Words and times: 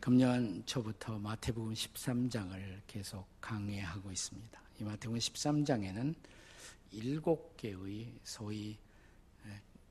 금년 0.00 0.64
초부터 0.66 1.18
마태복음 1.18 1.72
13장을 1.72 2.80
계속 2.86 3.26
강의하고 3.40 4.10
있습니다. 4.10 4.60
이 4.80 4.84
마태복음 4.84 5.18
13장에는 5.18 6.14
일곱 6.92 7.56
개의 7.56 8.12
소위 8.22 8.78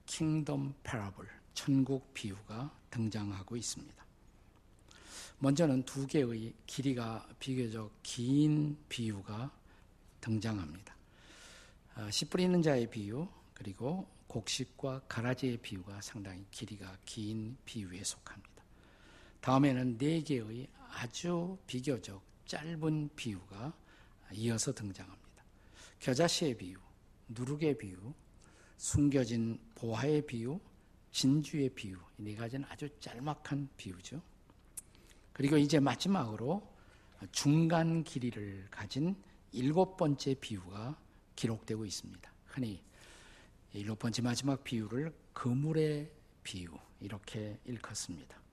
킹덤 0.05 0.73
패러블, 0.83 1.27
천국 1.54 2.13
비유가 2.13 2.73
등장하고 2.91 3.55
있습니다. 3.57 4.05
먼저는 5.39 5.83
두 5.83 6.07
개의 6.07 6.54
길이가 6.65 7.27
비교적 7.39 7.91
긴 8.04 8.77
비유가 8.89 9.51
등장합니다. 10.21 10.95
씨 12.11 12.25
뿌리는 12.25 12.61
자의 12.61 12.89
비유, 12.89 13.27
그리고 13.54 14.07
곡식과 14.27 15.01
가라지의 15.07 15.57
비유가 15.57 16.01
상당히 16.01 16.45
길이가 16.51 16.97
긴 17.05 17.57
비유에 17.65 18.04
속합니다. 18.04 18.57
다음에는 19.47 19.97
네 19.97 20.21
개의 20.24 20.68
아주 20.89 21.57
비교적 21.68 22.21
짧은 22.47 23.11
비유가 23.15 23.74
이어서 24.33 24.74
등장합니다. 24.74 25.43
겨자씨의 26.00 26.57
비유, 26.57 26.78
누룩의 27.29 27.78
비유, 27.78 27.96
숨겨진 28.75 29.57
보화의 29.74 30.28
비유, 30.28 30.60
진주의 31.14 31.69
비유 31.69 31.97
이네 32.17 32.36
가지는 32.36 32.67
아주 32.67 32.89
짤막한 33.00 33.69
비유죠. 33.78 34.22
그리고 35.31 35.55
이제 35.55 35.80
마지막으로 35.80 36.69
중간 37.31 38.03
길이를 38.03 38.67
가진 38.69 39.16
일곱 39.53 39.95
번째 39.95 40.33
비유가 40.41 41.00
기록되고 41.38 41.86
있습니다. 41.86 42.33
흔히 42.47 42.83
일곱 43.72 43.97
번째 44.00 44.23
마지막 44.23 44.61
비유를 44.66 45.16
그물의 45.31 46.11
비유 46.44 46.77
이렇게 47.00 47.58
일컫습니다. 47.64 48.46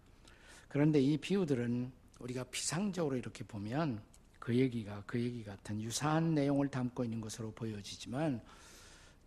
그런데 0.75 1.01
이 1.01 1.17
비유들은 1.17 1.93
우리가 2.19 2.43
피상적으로 2.51 3.15
이렇게 3.15 3.45
보면 3.45 4.03
그 4.41 4.57
얘기가 4.57 5.05
그 5.07 5.21
얘기 5.21 5.45
같은 5.45 5.81
유사한 5.81 6.35
내용을 6.35 6.67
담고 6.69 7.05
있는 7.05 7.21
것으로 7.21 7.53
보여지지만 7.53 8.43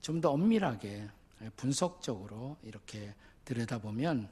좀 0.02 0.20
더 0.20 0.32
엄밀하게 0.32 1.08
분석적으로 1.56 2.58
이렇게 2.64 3.16
들여다보면 3.46 4.28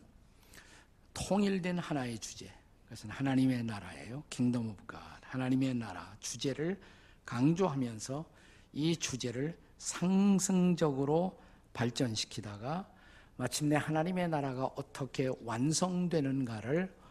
통일된 1.13 1.79
하나의 1.79 2.19
주제, 2.19 2.51
그것은 2.83 3.11
하나님의 3.11 3.63
나라예요. 3.63 4.21
Kingdom 4.29 4.71
of 4.71 4.85
God. 4.85 4.99
하나님의 5.21 5.75
나라 5.75 6.17
주제를 6.19 6.77
강조하면서 7.23 8.25
이 8.73 8.97
주제를 8.97 9.57
상승적으로 9.77 11.39
발전시키다가 11.71 12.91
마침내 13.37 13.77
하나님의 13.77 14.27
나라가 14.27 14.65
어떻게 14.75 15.29
완성되는가를 15.45 16.93
어, 17.01 17.04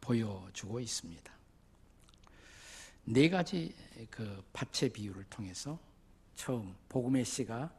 보여주고 0.00 0.80
있습니다. 0.80 1.32
네 3.06 3.28
가지 3.28 3.74
그 4.10 4.42
밭의 4.52 4.90
비유를 4.92 5.24
통해서 5.24 5.78
처음 6.34 6.74
복음의 6.88 7.24
씨가 7.24 7.70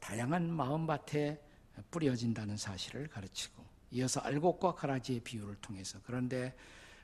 다양한 0.00 0.52
마음밭에 0.52 1.42
뿌려진다는 1.90 2.56
사실을 2.56 3.08
가르치고 3.08 3.64
이어서 3.92 4.20
알곡과 4.20 4.74
가라지의 4.74 5.20
비유를 5.20 5.56
통해서 5.56 5.98
그런데 6.04 6.54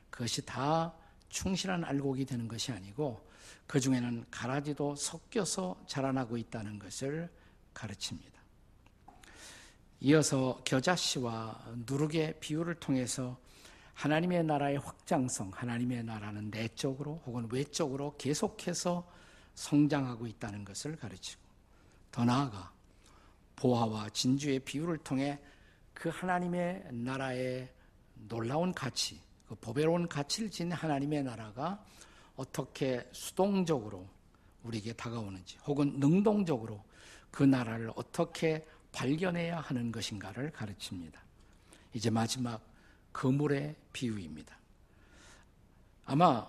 그것이 0.09 0.45
다 0.45 0.93
충실한 1.29 1.83
알곡이 1.83 2.25
되는 2.25 2.47
것이 2.47 2.71
아니고 2.71 3.29
그 3.67 3.79
중에는 3.79 4.25
가라지도 4.31 4.95
섞여서 4.95 5.83
자라나고 5.87 6.37
있다는 6.37 6.79
것을 6.79 7.29
가르칩니다. 7.73 8.35
이어서 10.01 10.61
겨자씨와 10.63 11.73
누룩의 11.87 12.39
비유를 12.39 12.75
통해서 12.75 13.37
하나님의 13.95 14.43
나라의 14.43 14.77
확장성, 14.77 15.51
하나님의 15.53 16.03
나라는 16.03 16.51
내적으로 16.51 17.21
혹은 17.25 17.47
외적으로 17.51 18.15
계속해서 18.17 19.09
성장하고 19.55 20.27
있다는 20.27 20.65
것을 20.65 20.97
가르치고 20.97 21.41
더 22.11 22.25
나아가 22.25 22.71
보화와 23.55 24.09
진주의 24.09 24.59
비유를 24.59 24.99
통해 24.99 25.39
그 25.93 26.09
하나님의 26.09 26.89
나라의 26.91 27.71
놀라운 28.27 28.73
가치, 28.73 29.21
그 29.47 29.55
보배로운 29.55 30.09
가치를 30.09 30.51
지닌 30.51 30.73
하나님의 30.73 31.23
나라가 31.23 31.83
어떻게 32.35 33.07
수동적으로 33.13 34.05
우리에게 34.63 34.91
다가오는지 34.93 35.57
혹은 35.65 35.99
능동적으로 35.99 36.83
그 37.31 37.43
나라를 37.43 37.91
어떻게 37.95 38.65
발견해야 38.91 39.59
하는 39.59 39.91
것인가를 39.91 40.51
가르칩니다. 40.51 41.21
이제 41.93 42.09
마지막 42.09 42.74
그물의 43.15 43.73
비유입니다. 43.93 44.57
아마 46.03 46.45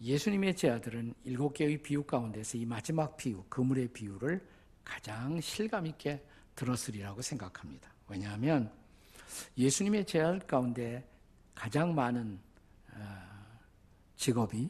예수님의 0.00 0.56
제자들은 0.56 1.14
일곱 1.22 1.54
개의 1.54 1.80
비유 1.80 2.02
가운데서 2.02 2.58
이 2.58 2.66
마지막 2.66 3.16
비유, 3.16 3.44
그물의 3.48 3.86
비유를 3.92 4.44
가장 4.84 5.40
실감 5.40 5.86
있게 5.86 6.20
들었으리라고 6.56 7.22
생각합니다. 7.22 7.92
왜냐하면 8.08 8.72
예수님의 9.56 10.06
제자 10.06 10.36
가운데 10.40 11.08
가장 11.54 11.94
많은 11.94 12.40
어, 12.94 12.98
직업이 14.16 14.68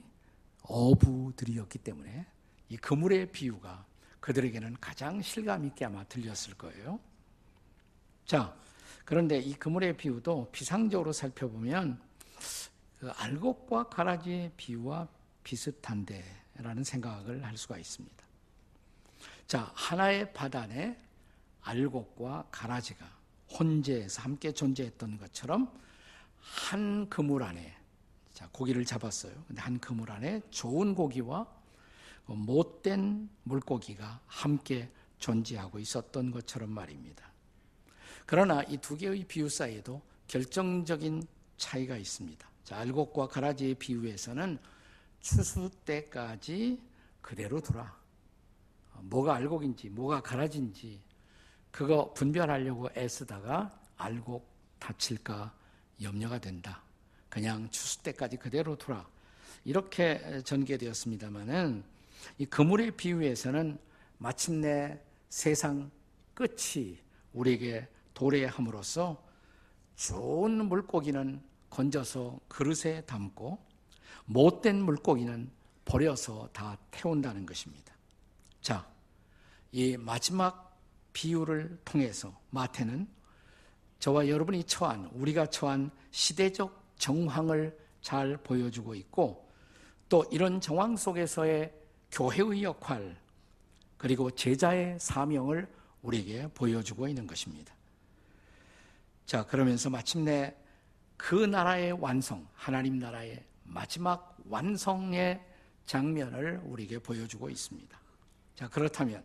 어부들이었기 0.65 1.79
때문에 1.79 2.27
이 2.69 2.77
그물의 2.77 3.33
비유가 3.33 3.87
그들에게는 4.21 4.77
가장 4.83 5.23
실감 5.23 5.65
있게 5.65 5.87
아마 5.87 6.05
들렸을 6.05 6.59
거예요. 6.59 7.01
자, 8.27 8.55
그런데 9.09 9.39
이 9.39 9.55
그물의 9.55 9.97
비유도 9.97 10.51
비상적으로 10.53 11.15
살펴보면 11.15 11.99
그 13.01 13.09
알곡과 13.09 13.89
가라지의 13.89 14.53
비유와 14.59 15.09
비슷한데 15.43 16.23
라는 16.57 16.85
생각을 16.85 17.43
할 17.43 17.57
수가 17.57 17.79
있습니다. 17.79 18.17
자, 19.47 19.73
하나의 19.75 20.31
바단에 20.35 21.01
알곡과 21.63 22.49
가라지가 22.51 23.11
혼재해서 23.59 24.21
함께 24.21 24.53
존재했던 24.53 25.17
것처럼 25.17 25.73
한 26.43 27.09
그물 27.09 27.45
안에 27.45 27.75
자, 28.35 28.47
고기를 28.53 28.85
잡았어요. 28.85 29.33
근데 29.47 29.63
한 29.63 29.81
그물 29.81 30.11
안에 30.11 30.43
좋은 30.51 30.95
고기와 30.95 31.47
못된 32.27 33.31
물고기가 33.45 34.21
함께 34.27 34.93
존재하고 35.19 35.79
있었던 35.79 36.31
것처럼 36.31 36.69
말입니다. 36.69 37.28
그러나 38.29 38.63
이 38.65 38.77
두 38.77 38.95
개의 38.95 39.25
비유 39.25 39.49
사이에도 39.49 40.03
결정적인 40.27 41.27
차이가 41.57 41.97
있습니다. 41.97 42.47
자, 42.63 42.77
알곡과 42.77 43.29
가라지의 43.29 43.77
비유에서는 43.77 44.59
추수 45.21 45.71
때까지 45.87 46.79
그대로 47.23 47.59
두라. 47.59 47.97
뭐가 49.01 49.37
알곡인지, 49.37 49.89
뭐가 49.89 50.21
가라지인지, 50.21 51.01
그거 51.71 52.13
분별하려고 52.13 52.91
애쓰다가 52.95 53.81
알곡 53.97 54.47
다칠까 54.79 55.55
염려가 56.03 56.39
된다. 56.39 56.83
그냥 57.31 57.71
추수 57.71 58.03
때까지 58.03 58.37
그대로 58.37 58.77
두라. 58.77 59.09
이렇게 59.65 60.43
전개되었습니다만은 60.45 61.83
이 62.37 62.45
그물의 62.45 62.91
비유에서는 62.91 63.79
마침내 64.19 65.01
세상 65.31 65.91
끝이 66.35 66.99
우리에게 67.33 67.89
도래함으로써 68.19 69.23
좋은 69.95 70.69
물고기는 70.69 71.41
건져서 71.71 72.41
그릇에 72.49 73.03
담고 73.03 73.65
못된 74.27 74.83
물고기는 74.83 75.49
버려서 75.85 76.49
다 76.53 76.77
태운다는 76.91 77.47
것입니다. 77.47 77.95
자, 78.61 78.89
이 79.71 79.97
마지막 79.97 80.77
비유를 81.13 81.79
통해서 81.85 82.37
마태는 82.51 83.07
저와 84.01 84.27
여러분이 84.27 84.65
처한, 84.65 85.09
우리가 85.13 85.47
처한 85.47 85.93
시대적 86.11 86.97
정황을 86.97 87.79
잘 88.01 88.37
보여주고 88.39 88.97
있고 88.97 89.49
또 90.09 90.25
이런 90.33 90.61
정황 90.61 90.97
속에서의 90.97 91.73
교회의 92.11 92.65
역할 92.65 93.17
그리고 93.97 94.29
제자의 94.33 94.99
사명을 94.99 95.73
우리에게 96.03 96.49
보여주고 96.49 97.07
있는 97.07 97.25
것입니다. 97.25 97.78
자, 99.29 99.45
그러면서 99.45 99.91
마침내 99.91 100.57
그 101.19 101.35
나라의 101.35 101.93
완성, 101.93 102.49
하나님 102.55 102.99
나라의 102.99 103.45
마지막 103.63 104.39
완성의 104.49 105.39
장면을 105.85 106.63
우리에게 106.65 106.99
보여주고 106.99 107.51
있습니다. 107.51 108.01
자, 108.55 108.69
그렇다면 108.69 109.23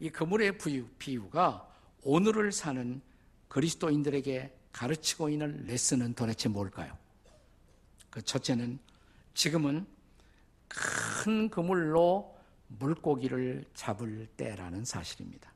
이 0.00 0.10
그물의 0.10 0.58
비유, 0.58 0.88
비유가 0.98 1.72
오늘을 2.02 2.50
사는 2.50 3.00
그리스도인들에게 3.46 4.52
가르치고 4.72 5.28
있는 5.28 5.64
레슨은 5.68 6.14
도대체 6.14 6.48
뭘까요? 6.48 6.98
그 8.10 8.20
첫째는 8.20 8.80
지금은 9.34 9.86
큰 10.66 11.48
그물로 11.48 12.36
물고기를 12.66 13.66
잡을 13.72 14.26
때라는 14.36 14.84
사실입니다. 14.84 15.55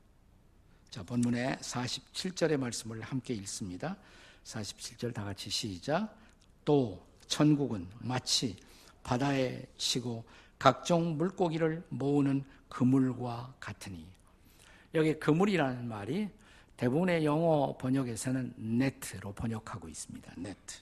자, 0.91 1.05
본문의 1.05 1.57
47절의 1.59 2.57
말씀을 2.57 3.01
함께 3.03 3.33
읽습니다. 3.35 3.97
47절 4.43 5.15
다 5.15 5.23
같이 5.23 5.49
시작. 5.49 6.13
또 6.65 7.01
천국은 7.29 7.87
마치 8.01 8.57
바다에 9.05 9.65
치고 9.77 10.25
각종 10.59 11.17
물고기를 11.17 11.85
모으는 11.91 12.43
그물과 12.69 13.55
같으니 13.61 14.05
여기 14.95 15.15
그물이라는 15.15 15.87
말이 15.87 16.29
대부분의 16.77 17.25
영어 17.25 17.77
번역에서는 17.79 18.55
네트로 18.57 19.33
번역하고 19.33 19.89
있습니다. 19.89 20.33
네트. 20.39 20.81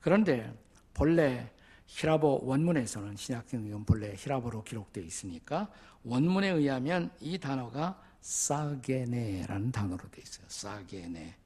그런데 0.00 0.50
본래 0.94 1.52
히라보 1.88 2.40
원문에서는 2.44 3.16
신약성경은 3.16 3.84
본래 3.84 4.14
히라보로 4.16 4.64
기록되어 4.64 5.04
있으니까 5.04 5.68
원문에 6.04 6.48
의하면 6.48 7.10
이 7.20 7.36
단어가 7.36 8.00
사게네라는 8.20 9.72
단어로 9.72 10.08
되어 10.10 10.22
있어요. 10.22 10.46
사게네. 10.48 11.36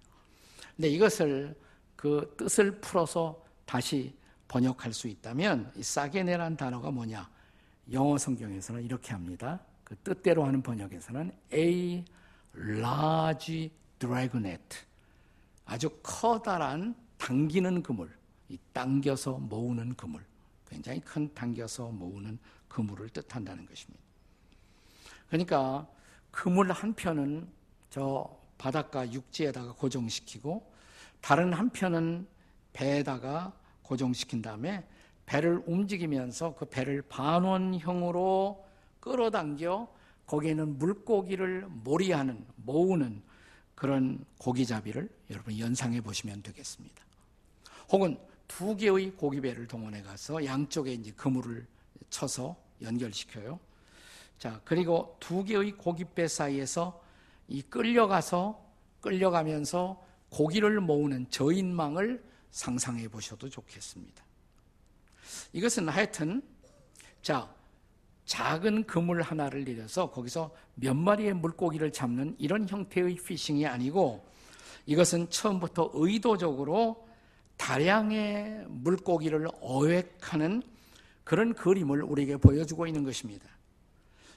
근데 0.76 0.88
이것을 0.88 1.54
그 1.96 2.34
뜻을 2.36 2.80
풀어서 2.80 3.42
다시 3.64 4.14
번역할 4.48 4.92
수 4.92 5.08
있다면 5.08 5.72
이 5.76 5.82
사게네라는 5.82 6.56
단어가 6.56 6.90
뭐냐? 6.90 7.30
영어 7.92 8.18
성경에서는 8.18 8.84
이렇게 8.84 9.12
합니다. 9.12 9.60
그 9.84 9.96
뜻대로 9.96 10.44
하는 10.44 10.62
번역에서는 10.62 11.32
a 11.52 12.04
large 12.56 13.70
dragnet 13.98 14.78
아주 15.64 15.90
커다란 16.02 16.94
당기는 17.18 17.82
그물, 17.82 18.10
이 18.48 18.58
당겨서 18.72 19.38
모으는 19.38 19.94
그물, 19.94 20.24
굉장히 20.68 21.00
큰 21.00 21.32
당겨서 21.34 21.88
모으는 21.88 22.38
그물을 22.68 23.08
뜻한다는 23.10 23.66
것입니다. 23.66 24.02
그러니까 25.28 25.86
그물 26.34 26.72
한 26.72 26.92
편은 26.94 27.48
저 27.90 28.28
바닷가 28.58 29.10
육지에다가 29.10 29.72
고정시키고 29.72 30.68
다른 31.20 31.52
한 31.52 31.70
편은 31.70 32.26
배에다가 32.72 33.52
고정시킨 33.82 34.42
다음에 34.42 34.84
배를 35.26 35.62
움직이면서 35.64 36.56
그 36.56 36.64
배를 36.64 37.02
반원형으로 37.02 38.64
끌어당겨 38.98 39.88
거기에는 40.26 40.76
물고기를 40.78 41.68
몰이하는 41.68 42.44
모으는 42.56 43.22
그런 43.76 44.24
고기잡이를 44.38 45.08
여러분 45.30 45.56
연상해 45.58 46.00
보시면 46.00 46.42
되겠습니다. 46.42 47.04
혹은 47.92 48.18
두 48.48 48.76
개의 48.76 49.12
고기배를 49.12 49.68
동원해 49.68 50.02
가서 50.02 50.44
양쪽에 50.44 50.94
이제 50.94 51.12
그물을 51.12 51.64
쳐서 52.10 52.56
연결시켜요. 52.82 53.60
자, 54.38 54.60
그리고 54.64 55.16
두 55.20 55.44
개의 55.44 55.72
고깃배 55.72 56.28
사이에서 56.28 57.02
이 57.48 57.62
끌려가서 57.62 58.62
끌려가면서 59.00 60.02
고기를 60.30 60.80
모으는 60.80 61.30
저인망을 61.30 62.22
상상해 62.50 63.08
보셔도 63.08 63.48
좋겠습니다. 63.48 64.24
이것은 65.52 65.88
하여튼 65.88 66.42
자, 67.22 67.52
작은 68.26 68.84
그물 68.84 69.22
하나를 69.22 69.64
내려서 69.64 70.10
거기서 70.10 70.54
몇 70.74 70.94
마리의 70.94 71.34
물고기를 71.34 71.92
잡는 71.92 72.36
이런 72.38 72.68
형태의 72.68 73.16
피싱이 73.16 73.66
아니고 73.66 74.26
이것은 74.86 75.30
처음부터 75.30 75.90
의도적으로 75.94 77.06
다량의 77.56 78.66
물고기를 78.68 79.48
어획하는 79.60 80.62
그런 81.22 81.54
그림을 81.54 82.02
우리에게 82.02 82.36
보여주고 82.36 82.86
있는 82.86 83.04
것입니다. 83.04 83.46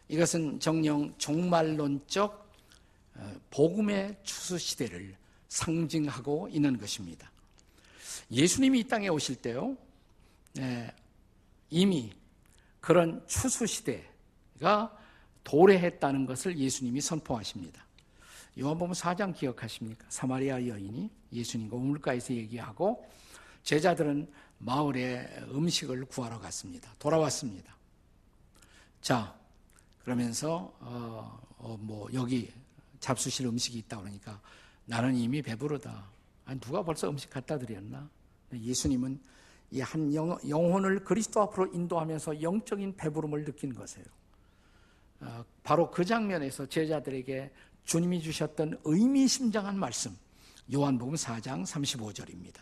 이것은 0.10 0.60
정령 0.60 1.14
종말론적 1.18 2.48
어, 3.16 3.36
복음의 3.50 4.18
추수 4.24 4.58
시대를 4.58 5.16
상징하고 5.48 6.50
있는 6.50 6.78
것입니다. 6.78 7.32
예수님이 8.32 8.80
이 8.80 8.84
땅에 8.84 9.08
오실 9.08 9.38
때요, 9.38 9.78
네, 10.54 10.94
이미 11.70 12.14
그런 12.80 13.26
추수 13.28 13.66
시대가 13.66 14.96
도래했다는 15.44 16.26
것을 16.26 16.58
예수님이 16.58 17.02
선포하십니다. 17.02 17.86
요한복음 18.60 18.94
4장 18.94 19.36
기억하십니까? 19.36 20.06
사마리아 20.10 20.66
여인이 20.66 21.10
예수님과 21.32 21.76
우물가에서 21.76 22.34
얘기하고 22.34 23.08
제자들은 23.64 24.32
마을에 24.60 25.28
음식을 25.50 26.06
구하러 26.06 26.40
갔습니다. 26.40 26.92
돌아왔습니다. 26.98 27.76
자, 29.02 29.38
그러면서 30.08 30.74
어, 30.80 31.38
어, 31.58 31.78
뭐 31.82 32.08
여기 32.14 32.50
잡수실 33.02 33.46
음식이 33.46 33.78
있다 33.80 34.00
그러니까 34.00 34.40
나는 34.86 35.14
이미 35.18 35.42
배부르다. 35.42 36.06
아니, 36.46 36.58
누가 36.62 36.82
벌써 36.82 37.10
음식 37.10 37.30
갖다 37.30 37.60
드렸나? 37.60 38.10
예수님은 38.54 39.20
이 39.72 39.82
한 39.82 40.14
영혼을 40.14 41.04
그리스도 41.04 41.42
앞으로 41.42 41.74
인도하면서 41.74 42.42
영적인 42.42 42.96
배부름을 42.96 43.44
느낀 43.44 43.74
것이에요. 43.74 44.06
어, 45.20 45.44
바로 45.62 45.92
그 45.92 46.06
장면에서 46.06 46.68
제자들에게 46.68 47.52
주님이 47.84 48.22
주셨던 48.22 48.80
의미심장한 48.86 49.78
말씀, 49.78 50.16
요한복음 50.74 51.16
4장 51.16 51.66
35절입니다. 51.66 52.62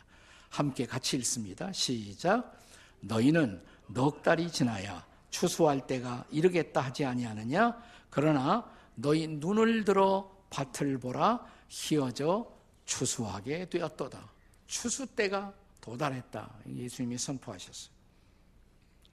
함께 0.50 0.88
같이 0.88 1.16
읽습니다. 1.18 1.72
시작. 1.72 2.60
너희는 3.02 3.62
넉 3.90 4.24
달이 4.24 4.50
지나야 4.52 5.06
추수할 5.36 5.86
때가 5.86 6.26
이르겠다 6.32 6.80
하지 6.80 7.04
아니하느냐? 7.04 7.78
그러나 8.10 8.72
너희 8.96 9.28
눈을 9.28 9.84
들어 9.84 10.34
밭을 10.50 10.98
보라 10.98 11.46
희어져 11.68 12.50
추수하게 12.86 13.68
되었도다. 13.68 14.32
추수 14.66 15.06
때가 15.06 15.54
도달했다. 15.82 16.50
예수님이 16.74 17.18
선포하셨어요. 17.18 17.94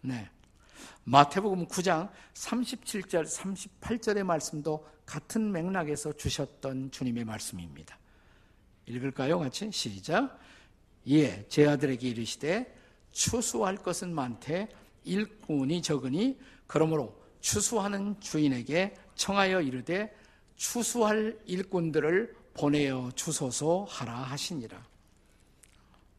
네. 0.03 0.31
마태복음 1.05 1.67
9장 1.67 2.09
37절, 2.35 3.27
38절의 3.27 4.23
말씀도 4.23 4.87
같은 5.05 5.51
맥락에서 5.51 6.13
주셨던 6.13 6.93
주님의 6.93 7.25
말씀입니다. 7.25 7.99
읽을까요? 8.87 9.41
같이 9.41 9.73
시작. 9.73 10.39
예, 11.09 11.45
제 11.49 11.67
아들에게 11.67 12.09
이르시되 12.09 12.79
추수할 13.11 13.77
것은 13.77 14.15
많되 14.15 14.69
일꾼이 15.05 15.83
적으니 15.83 16.39
그러므로 16.67 17.21
추수하는 17.41 18.19
주인에게 18.21 18.95
청하여 19.15 19.61
이르되 19.61 20.15
추수할 20.57 21.39
일꾼들을 21.47 22.37
보내어 22.55 23.11
주소서 23.15 23.85
하라 23.89 24.15
하시니라. 24.15 24.87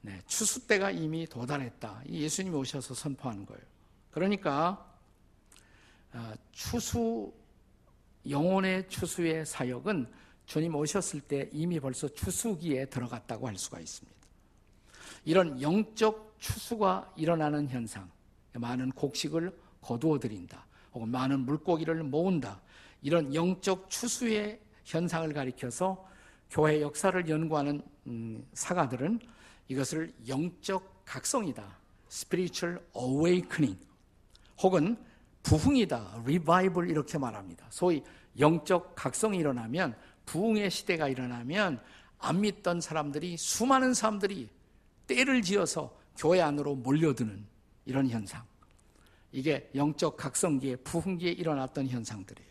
네, 0.01 0.21
추수 0.27 0.67
때가 0.67 0.91
이미 0.91 1.25
도달했다. 1.25 2.03
예수님이 2.09 2.55
오셔서 2.57 2.93
선포하는 2.93 3.45
거예요. 3.45 3.63
그러니까 4.11 4.85
아, 6.11 6.35
추수 6.51 7.33
영혼의 8.29 8.87
추수의 8.89 9.45
사역은 9.45 10.11
주님 10.45 10.75
오셨을 10.75 11.21
때 11.21 11.49
이미 11.51 11.79
벌써 11.79 12.07
추수기에 12.07 12.85
들어갔다고 12.85 13.47
할 13.47 13.57
수가 13.57 13.79
있습니다. 13.79 14.13
이런 15.25 15.61
영적 15.61 16.35
추수가 16.39 17.11
일어나는 17.15 17.69
현상, 17.69 18.11
많은 18.53 18.91
곡식을 18.91 19.55
거두어 19.81 20.19
드린다. 20.19 20.65
혹은 20.93 21.09
많은 21.09 21.41
물고기를 21.41 22.03
모은다. 22.03 22.61
이런 23.01 23.33
영적 23.33 23.89
추수의 23.89 24.59
현상을 24.85 25.31
가리켜서 25.33 26.05
교회 26.49 26.81
역사를 26.81 27.27
연구하는 27.27 27.81
음, 28.07 28.45
사가들은 28.53 29.19
이것을 29.67 30.13
영적 30.27 31.03
각성이다. 31.05 31.77
spiritual 32.09 32.79
awakening 32.95 33.79
혹은 34.61 34.95
부흥이다. 35.41 36.21
revival 36.23 36.89
이렇게 36.89 37.17
말합니다. 37.17 37.65
소위 37.69 38.03
영적 38.39 38.95
각성이 38.95 39.39
일어나면 39.39 39.95
부흥의 40.25 40.69
시대가 40.71 41.07
일어나면 41.07 41.81
안 42.19 42.41
믿던 42.41 42.79
사람들이 42.79 43.35
수많은 43.35 43.93
사람들이 43.93 44.49
때를 45.07 45.41
지어서 45.41 45.93
교회 46.15 46.39
안으로 46.39 46.75
몰려드는 46.75 47.45
이런 47.85 48.09
현상. 48.09 48.43
이게 49.31 49.69
영적 49.73 50.15
각성기에 50.15 50.77
부흥기에 50.77 51.31
일어났던 51.31 51.87
현상들이에요. 51.87 52.49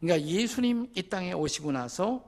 그러니까 0.00 0.28
예수님 0.28 0.92
이 0.94 1.02
땅에 1.02 1.32
오시고 1.32 1.72
나서 1.72 2.24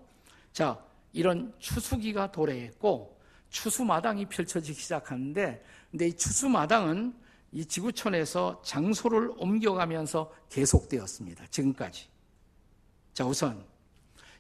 자 0.53 0.83
이런 1.13 1.55
추수기가 1.59 2.33
도래했고 2.33 3.19
추수마당이 3.51 4.27
펼쳐지기 4.27 4.81
시작하는데 4.81 5.65
근데 5.91 6.09
이 6.09 6.17
추수마당은 6.17 7.15
이 7.53 7.65
지구촌에서 7.67 8.63
장소를 8.65 9.33
옮겨가면서 9.37 10.33
계속되었습니다. 10.49 11.47
지금까지. 11.49 12.09
자 13.13 13.27
우선 13.27 13.63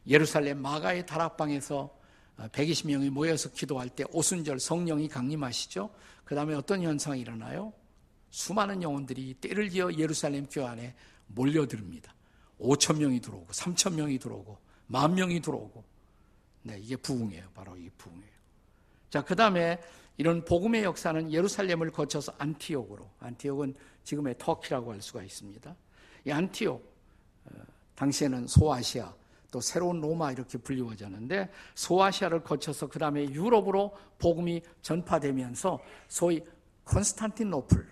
예루살렘 0.06 0.60
마가의 0.60 1.04
다락방에서 1.04 1.94
120명이 2.38 3.10
모여서 3.10 3.50
기도할 3.50 3.90
때 3.90 4.04
오순절 4.10 4.58
성령이 4.58 5.08
강림하시죠. 5.08 5.90
그 6.24 6.34
다음에 6.34 6.54
어떤 6.54 6.82
현상이 6.82 7.20
일어나요? 7.20 7.72
수많은 8.30 8.82
영혼들이 8.82 9.34
때를 9.34 9.68
지어 9.70 9.92
예루살렘 9.92 10.46
교회 10.46 10.66
안에 10.66 10.94
몰려듭니다. 11.26 12.14
5천 12.58 12.98
명이 12.98 13.20
들어오고 13.20 13.52
3천 13.52 13.94
명이 13.94 14.18
들어오고 14.18 14.58
만 14.86 15.14
명이 15.14 15.40
들어오고 15.40 15.84
네, 16.62 16.78
이게 16.78 16.96
부흥이에요. 16.96 17.48
바로 17.54 17.76
이 17.76 17.90
부흥이에요. 17.98 18.32
자, 19.10 19.22
그 19.22 19.34
다음에 19.34 19.80
이런 20.16 20.44
복음의 20.44 20.84
역사는 20.84 21.32
예루살렘을 21.32 21.90
거쳐서 21.90 22.32
안티옥으로, 22.38 23.10
안티옥은 23.18 23.74
지금의 24.04 24.36
터키라고 24.38 24.92
할 24.92 25.02
수가 25.02 25.22
있습니다. 25.22 25.74
이 26.26 26.30
안티옥, 26.30 26.82
어, 27.46 27.50
당시에는 27.94 28.46
소아시아, 28.46 29.12
또 29.52 29.60
새로운 29.60 30.00
로마 30.00 30.32
이렇게 30.32 30.58
불리워졌는데 30.58 31.50
소아시아를 31.74 32.42
거쳐서 32.42 32.88
그 32.88 32.98
다음에 32.98 33.22
유럽으로 33.24 33.94
복음이 34.18 34.62
전파되면서 34.80 35.78
소위 36.08 36.42
컨스탄티노플, 36.86 37.86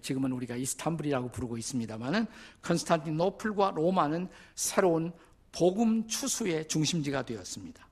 지금은 0.00 0.32
우리가 0.32 0.56
이스탄불이라고 0.56 1.28
부르고 1.28 1.58
있습니다만은 1.58 2.26
컨스탄티노플과 2.62 3.72
로마는 3.76 4.28
새로운 4.54 5.12
복음 5.52 6.08
추수의 6.08 6.66
중심지가 6.66 7.24
되었습니다. 7.24 7.86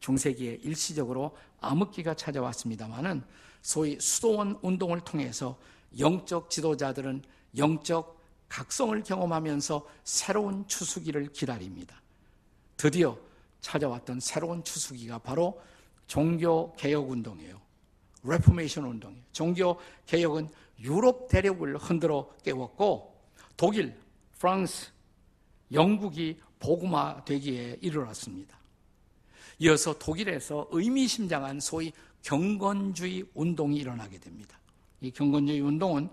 중세기에 0.00 0.60
일시적으로 0.62 1.36
암흑기가 1.60 2.14
찾아왔습니다만은 2.14 3.22
소위 3.60 3.98
수도원 4.00 4.58
운동을 4.62 5.00
통해서 5.00 5.58
영적 5.98 6.48
지도자들은 6.48 7.22
영적 7.58 8.15
각성을 8.48 9.02
경험하면서 9.02 9.86
새로운 10.04 10.66
추수기를 10.66 11.32
기다립니다. 11.32 12.00
드디어 12.76 13.18
찾아왔던 13.60 14.20
새로운 14.20 14.62
추수기가 14.62 15.18
바로 15.18 15.60
종교 16.06 16.74
개혁 16.76 17.10
운동이에요. 17.10 17.60
Reformation 18.22 18.84
운동이에요. 18.84 19.22
종교 19.32 19.78
개혁은 20.06 20.48
유럽 20.80 21.28
대륙을 21.28 21.76
흔들어 21.78 22.28
깨웠고 22.42 23.14
독일, 23.56 23.98
프랑스, 24.38 24.90
영국이 25.72 26.38
복음화 26.58 27.24
되기에 27.24 27.78
이르렀습니다. 27.80 28.56
이어서 29.58 29.98
독일에서 29.98 30.68
의미심장한 30.70 31.60
소위 31.60 31.92
경건주의 32.22 33.24
운동이 33.34 33.76
일어나게 33.78 34.18
됩니다. 34.18 34.58
이 35.00 35.10
경건주의 35.10 35.60
운동은 35.60 36.08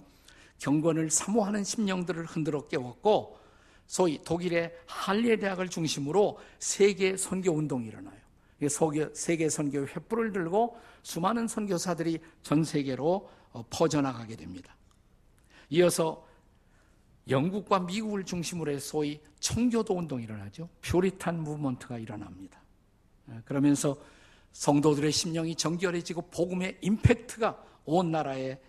경건을 0.64 1.10
사모하는 1.10 1.66
심령들을 1.66 2.24
흔들어 2.26 2.68
깨웠고 2.70 3.38
소위 3.86 4.24
독일의 4.24 4.74
할레 4.88 5.36
대학을 5.36 5.68
중심으로 5.68 6.40
세계 6.58 7.18
선교 7.18 7.52
운동이 7.52 7.88
일어나요. 7.88 8.16
세계 9.14 9.50
선교 9.50 9.86
횃불을 9.86 10.32
들고 10.32 10.78
수많은 11.02 11.50
선교사들이 11.50 12.22
전 12.44 12.64
세계로 12.64 13.30
어, 13.52 13.66
퍼져나가게 13.70 14.38
됩니다. 14.38 14.74
이어서 15.70 16.26
영국과 17.28 17.82
미국을 17.82 18.24
중심으로 18.24 18.72
해서 18.72 18.88
소위 18.88 19.20
청교도 19.42 19.94
운동이 19.94 20.24
일어나죠. 20.24 20.70
퓨리탄 20.82 21.44
무브먼트가 21.44 21.98
일어납니다. 21.98 22.62
예, 23.32 23.42
그러면서 23.44 23.98
성도들의 24.54 25.12
심령이 25.12 25.56
정결해지고 25.56 26.30
복음의 26.30 26.78
임팩트가 26.80 27.62
온 27.86 28.12
나라에 28.12 28.42
예, 28.52 28.60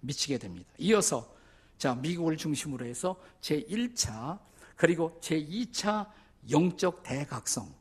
미치게 0.00 0.38
됩니다. 0.38 0.72
이어서 0.78 1.34
자 1.78 1.94
미국을 1.94 2.36
중심으로 2.36 2.86
해서 2.86 3.20
제 3.40 3.62
1차 3.62 4.38
그리고 4.76 5.18
제 5.20 5.44
2차 5.44 6.10
영적 6.50 7.02
대각성 7.02 7.74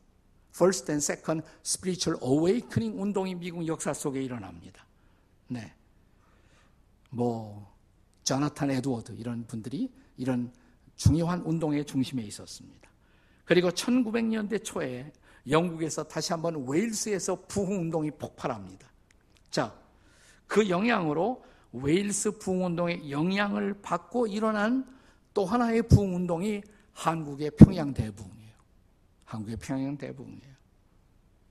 First 0.56 0.92
and 0.92 1.04
Second 1.04 1.48
Spiritual 1.66 2.20
Awakening 2.24 3.02
운동이 3.02 3.36
미국 3.36 3.66
역사 3.68 3.94
속에 3.94 4.22
일어납니다. 4.22 4.86
네. 5.48 5.74
뭐 7.10 7.72
조나탄 8.24 8.72
에드워드 8.72 9.14
이런 9.14 9.46
분들이 9.46 9.92
이런 10.18 10.52
중요한 10.96 11.42
운동의 11.42 11.86
중심에 11.86 12.22
있었습니다. 12.24 12.90
그리고 13.46 13.70
1900년대 13.70 14.64
초에 14.64 15.12
영국에서 15.50 16.04
다시 16.04 16.32
한번 16.32 16.66
웨일스에서 16.68 17.46
부흥 17.48 17.82
운동이 17.82 18.12
폭발합니다. 18.12 18.88
자, 19.50 19.78
그 20.48 20.70
영향으로 20.70 21.44
웨일스 21.74 22.38
부흥 22.38 22.66
운동의 22.66 23.12
영향을 23.12 23.74
받고 23.82 24.28
일어난 24.28 24.86
또 25.34 25.46
하나의 25.46 25.84
부흥 25.88 26.16
운동이 26.16 26.62
한국의 26.94 27.52
평양 27.58 27.94
대부흥이에요. 27.94 28.54
한국의 29.26 29.58
평양 29.58 29.98
대부흥이에요. 29.98 30.54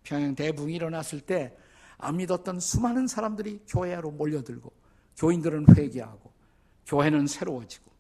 평양 0.02 0.35
대부흥이 0.35 0.75
일어났을 0.75 1.21
때 1.21 1.57
안 2.02 2.17
믿었던 2.17 2.59
수많은 2.59 3.07
사람들이 3.07 3.61
교회로 3.69 4.11
몰려들고 4.11 4.73
교인들은 5.17 5.67
회개하고 5.76 6.33
교회는 6.87 7.29
새로워지고 7.29 7.91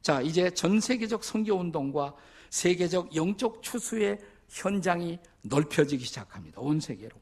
자, 0.00 0.22
이제 0.22 0.48
전 0.50 0.80
세계적 0.80 1.22
선교 1.22 1.54
운동과 1.54 2.14
세계적 2.48 3.14
영적 3.14 3.62
추수의 3.62 4.18
현장이 4.48 5.18
넓혀지기 5.42 6.02
시작합니다. 6.02 6.62
온 6.62 6.80
세계로. 6.80 7.14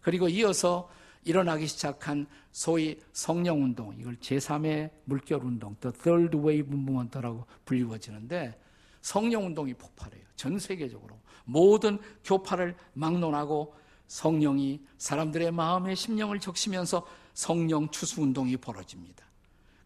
그리고 0.00 0.28
이어서 0.28 0.88
일어나기 1.24 1.66
시작한 1.66 2.26
소위 2.50 2.98
성령 3.12 3.62
운동, 3.62 3.94
이걸 3.98 4.16
제3의 4.16 4.90
물결 5.04 5.44
운동, 5.44 5.76
The 5.80 5.92
Third 5.96 6.36
Wave 6.36 6.72
Movement라고 6.72 7.46
불리워지는데 7.64 8.58
성령 9.00 9.46
운동이 9.46 9.74
폭발해요. 9.74 10.22
전 10.36 10.58
세계적으로. 10.58 11.18
모든 11.44 11.98
교파를 12.24 12.76
막론하고 12.94 13.74
성령이 14.06 14.80
사람들의 14.98 15.52
마음의 15.52 15.96
심령을 15.96 16.38
적시면서 16.38 17.06
성령 17.34 17.88
추수 17.88 18.22
운동이 18.22 18.56
벌어집니다. 18.56 19.24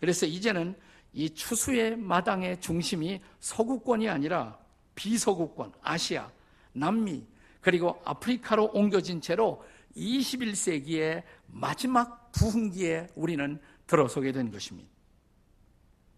그래서 0.01 0.27
이제는 0.27 0.75
이 1.13 1.31
추수의 1.31 1.97
마당의 1.97 2.61
중심이 2.61 3.21
서구권이 3.41 4.09
아니라 4.09 4.59
비서구권, 4.95 5.73
아시아, 5.81 6.31
남미, 6.73 7.25
그리고 7.61 8.01
아프리카로 8.05 8.71
옮겨진 8.75 9.21
채로 9.21 9.65
21세기의 9.97 11.23
마지막 11.47 12.31
부흥기에 12.33 13.09
우리는 13.15 13.59
들어서게 13.87 14.33
된 14.33 14.51
것입니다. 14.51 14.91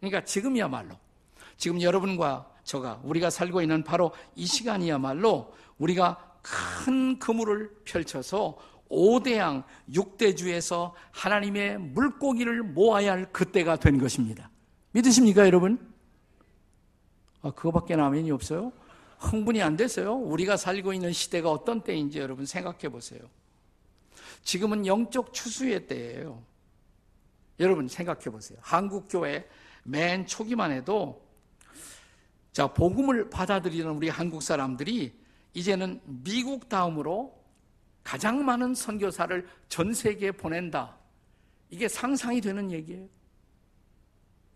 그러니까 0.01 0.25
지금이야말로, 0.25 0.97
지금 1.57 1.81
여러분과 1.81 2.51
저가, 2.65 3.01
우리가 3.05 3.31
살고 3.31 3.63
있는 3.63 3.83
바로 3.83 4.13
이 4.35 4.47
시간이야말로 4.47 5.55
우리가 5.79 6.39
큰 6.43 7.19
그물을 7.19 7.71
펼쳐서 7.85 8.59
5대양 8.91 9.65
6대주에서 9.91 10.93
하나님의 11.11 11.79
물고기를 11.79 12.63
모아야 12.63 13.13
할 13.13 13.33
그때가 13.33 13.77
된 13.77 13.99
것입니다. 13.99 14.51
믿으십니까, 14.93 15.47
여러분? 15.47 15.79
아, 17.43 17.51
그거밖에 17.51 17.97
남면이 17.97 18.31
없어요? 18.31 18.73
흥분이 19.19 19.63
안 19.63 19.77
됐어요? 19.77 20.15
우리가 20.15 20.57
살고 20.57 20.93
있는 20.93 21.13
시대가 21.13 21.51
어떤 21.51 21.83
때인지 21.83 22.19
여러분 22.19 22.47
생각해 22.47 22.89
보세요. 22.89 23.21
지금은 24.43 24.87
영적 24.87 25.33
추수의 25.33 25.87
때예요. 25.87 26.43
여러분 27.61 27.89
생각해 27.89 28.25
보세요. 28.25 28.59
한국 28.63 29.07
교회 29.09 29.49
맨 29.83 30.27
초기만 30.27 30.71
해도 30.71 31.27
자, 32.53 32.67
복음을 32.67 33.31
받아들이는 33.31 33.91
우리 33.91 34.09
한국 34.09 34.43
사람들이 34.43 35.17
이제는 35.55 36.01
미국 36.05 36.69
다음으로 36.69 37.39
가장 38.03 38.45
많은 38.45 38.75
선교사를 38.75 39.47
전 39.69 39.95
세계에 39.95 40.33
보낸다. 40.33 40.97
이게 41.71 41.89
상상이 41.89 42.41
되는 42.41 42.71
얘기예요. 42.73 43.07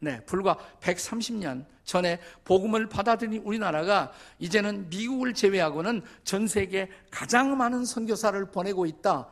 네, 0.00 0.24
불과 0.24 0.56
130년 0.80 1.64
전에 1.84 2.18
복음을 2.44 2.88
받아들인 2.88 3.40
우리나라가 3.44 4.12
이제는 4.40 4.88
미국을 4.88 5.32
제외하고는 5.32 6.02
전 6.24 6.48
세계 6.48 6.90
가장 7.10 7.56
많은 7.56 7.84
선교사를 7.84 8.50
보내고 8.50 8.84
있다. 8.84 9.28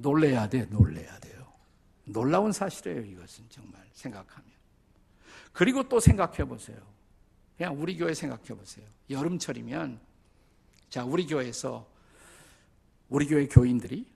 놀래야 0.00 0.48
돼, 0.48 0.64
놀래야 0.66 1.18
돼요. 1.18 1.46
놀라운 2.04 2.52
사실이에요, 2.52 3.02
이것은 3.02 3.44
정말 3.50 3.86
생각하면. 3.92 4.50
그리고 5.52 5.88
또 5.88 6.00
생각해 6.00 6.44
보세요. 6.44 6.78
그냥 7.56 7.80
우리 7.80 7.96
교회 7.96 8.14
생각해 8.14 8.48
보세요. 8.48 8.86
여름철이면 9.10 10.00
자, 10.88 11.04
우리 11.04 11.26
교회에서 11.26 11.86
우리 13.08 13.26
교회 13.26 13.46
교인들이 13.46 14.06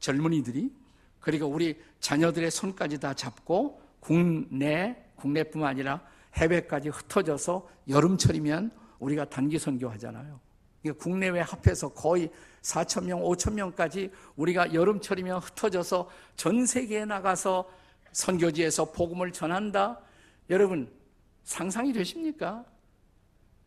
젊은이들이 0.00 0.74
그리고 1.20 1.46
우리 1.46 1.80
자녀들의 2.00 2.50
손까지 2.50 2.98
다 2.98 3.14
잡고 3.14 3.80
국내 4.00 5.04
국내뿐만 5.14 5.70
아니라 5.70 6.04
해외까지 6.34 6.88
흩어져서 6.88 7.68
여름철이면 7.88 8.72
우리가 8.98 9.26
단기 9.26 9.58
선교하잖아요. 9.58 10.40
국내외 10.98 11.40
합해서 11.40 11.90
거의 11.90 12.30
4천 12.62 13.04
명, 13.04 13.20
5천 13.20 13.54
명까지 13.54 14.10
우리가 14.36 14.72
여름철이면 14.72 15.38
흩어져서 15.40 16.08
전 16.36 16.64
세계에 16.64 17.04
나가서 17.04 17.68
선교지에서 18.12 18.92
복음을 18.92 19.32
전한다. 19.32 20.00
여러분 20.50 20.90
상상이 21.44 21.92
되십니까? 21.92 22.64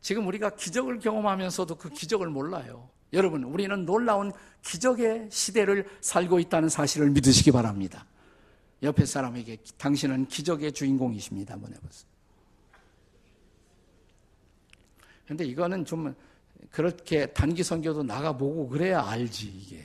지금 0.02 0.28
우리가 0.28 0.52
기적을 0.52 1.00
경험하면서도 1.00 1.76
그 1.76 1.90
기적을 1.90 2.30
몰라요. 2.30 2.90
여러분, 3.14 3.44
우리는 3.44 3.86
놀라운 3.86 4.32
기적의 4.62 5.30
시대를 5.32 5.88
살고 6.02 6.40
있다는 6.40 6.70
사실을 6.70 7.10
믿으시기 7.12 7.52
바랍니다. 7.52 8.06
옆에 8.84 9.06
사람에게 9.06 9.58
당신은 9.78 10.28
기적의 10.28 10.74
주인공이십니다. 10.74 11.54
한번 11.54 11.74
해보세요. 11.74 12.10
근데 15.26 15.46
이거는 15.46 15.86
좀 15.86 16.16
그렇게 16.70 17.28
단기 17.28 17.64
선교도 17.64 18.04
나가보고 18.04 18.70
그래야 18.70 19.06
알지, 19.06 19.48
이게. 19.48 19.84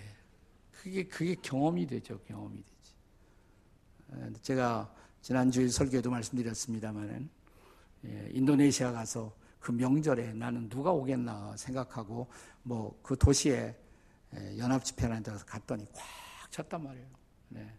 그게, 0.73 1.05
그게 1.05 1.35
경험이 1.35 1.87
되죠, 1.87 2.19
경험이 2.27 2.63
되지. 2.63 4.41
제가 4.43 4.93
지난주에 5.23 5.69
설교에도 5.69 6.11
말씀드렸습니다만은, 6.11 7.29
예, 8.07 8.31
인도네시아 8.33 8.93
가서 8.93 9.33
그 9.59 9.73
명절에 9.73 10.33
나는 10.33 10.69
누가 10.69 10.91
오겠나 10.91 11.57
생각하고, 11.57 12.29
뭐, 12.63 12.99
그 13.03 13.17
도시에 13.17 13.77
예, 14.37 14.59
연합 14.59 14.85
집회라는 14.85 15.23
데 15.23 15.33
갔더니 15.47 15.85
꽉 15.93 16.51
찼단 16.51 16.83
말이에요. 16.83 17.07
네. 17.49 17.79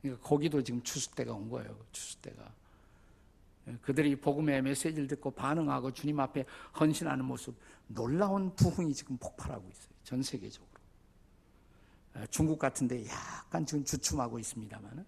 그러니까 0.00 0.26
거기도 0.26 0.62
지금 0.62 0.82
추수 0.82 1.10
때가 1.14 1.32
온 1.32 1.48
거예요, 1.48 1.76
추수 1.92 2.16
때가. 2.18 2.54
예, 3.68 3.76
그들이 3.82 4.16
복음의 4.16 4.62
메시지를 4.62 5.06
듣고 5.06 5.30
반응하고 5.30 5.92
주님 5.92 6.20
앞에 6.20 6.44
헌신하는 6.78 7.24
모습 7.24 7.56
놀라운 7.86 8.54
부흥이 8.54 8.94
지금 8.94 9.16
폭발하고 9.18 9.68
있어요. 9.70 9.92
전 10.04 10.22
세계적으로. 10.22 10.68
예, 12.18 12.26
중국 12.30 12.58
같은데 12.58 13.06
약간 13.06 13.64
지금 13.64 13.84
주춤하고 13.84 14.38
있습니다만은 14.38 15.04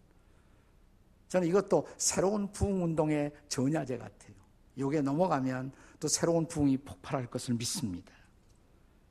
저는 1.28 1.48
이것도 1.48 1.88
새로운 1.96 2.52
부흥 2.52 2.84
운동의 2.84 3.32
전야제 3.48 3.98
같아요. 3.98 4.34
이게 4.76 5.00
넘어가면 5.00 5.72
또 5.98 6.08
새로운 6.08 6.46
부흥이 6.46 6.78
폭발할 6.78 7.26
것을 7.26 7.54
믿습니다. 7.54 8.12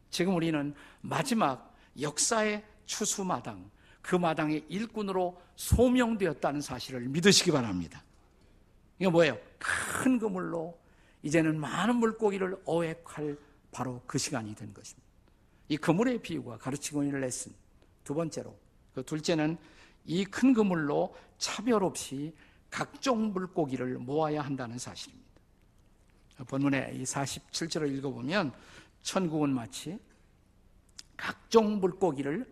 지금 0.09 0.35
우리는 0.35 0.73
마지막 1.01 1.75
역사의 1.99 2.63
추수 2.85 3.23
마당, 3.23 3.69
그 4.01 4.15
마당의 4.15 4.65
일꾼으로 4.69 5.41
소명되었다는 5.55 6.61
사실을 6.61 7.07
믿으시기 7.09 7.51
바랍니다. 7.51 8.03
이게 8.99 9.09
뭐예요? 9.09 9.37
큰 9.57 10.19
그물로 10.19 10.77
이제는 11.23 11.59
많은 11.59 11.95
물고기를 11.97 12.61
어획할 12.65 13.37
바로 13.71 14.01
그 14.05 14.17
시간이 14.17 14.55
된 14.55 14.73
것입니다. 14.73 15.07
이 15.69 15.77
그물의 15.77 16.21
비유가 16.21 16.57
가르치고 16.57 17.03
있는 17.03 17.21
레슨. 17.21 17.53
두 18.03 18.13
번째로. 18.13 18.55
그 18.93 19.03
둘째는 19.03 19.57
이 20.05 20.25
큰 20.25 20.53
그물로 20.53 21.15
차별 21.37 21.83
없이 21.83 22.35
각종 22.69 23.31
물고기를 23.31 23.97
모아야 23.99 24.41
한다는 24.41 24.77
사실입니다. 24.77 25.23
본문의 26.47 26.97
이 26.97 27.03
47절을 27.03 27.95
읽어보면 27.97 28.51
천국은 29.01 29.51
마치 29.51 29.99
각종 31.15 31.79
물고기를 31.79 32.51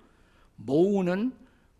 모으는 0.55 1.35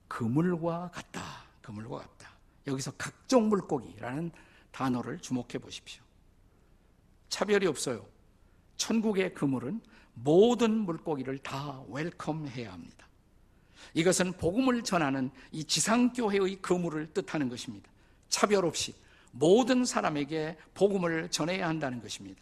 그물과 0.08 0.92
같다. 0.94 1.22
그물과 1.62 2.00
같다. 2.00 2.32
여기서 2.68 2.92
각종 2.98 3.50
물고기라는 3.50 4.32
단어를 4.72 5.20
주목해 5.20 5.60
보십시오. 5.60 6.02
차별이 7.30 7.68
없어요. 7.68 8.06
천국의 8.78 9.34
그물은 9.34 9.82
모든 10.14 10.72
물고기를 10.72 11.38
다 11.40 11.82
웰컴해야 11.88 12.72
합니다. 12.72 13.08
이것은 13.94 14.34
복음을 14.34 14.84
전하는 14.84 15.32
이 15.52 15.64
지상교회의 15.64 16.62
그물을 16.62 17.14
뜻하는 17.14 17.50
것입니다. 17.50 17.90
차별 18.30 18.66
없이 18.66 18.94
모든 19.32 19.86
사람에게 19.86 20.58
복음을 20.74 21.30
전해야 21.30 21.68
한다는 21.68 22.02
것입니다. 22.02 22.42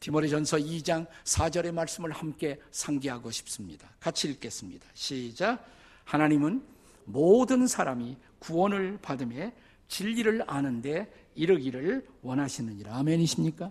디모리전서 0.00 0.58
2장 0.58 1.06
4절의 1.24 1.72
말씀을 1.72 2.10
함께 2.10 2.60
상기하고 2.70 3.30
싶습니다. 3.30 3.88
같이 4.00 4.28
읽겠습니다. 4.28 4.86
시작. 4.94 5.64
하나님은 6.04 6.62
모든 7.04 7.66
사람이 7.66 8.16
구원을 8.38 8.98
받음에 9.00 9.54
진리를 9.92 10.44
아는데 10.46 11.12
이르기를 11.34 12.06
원하시느니라. 12.22 12.96
아멘이십니까? 12.96 13.70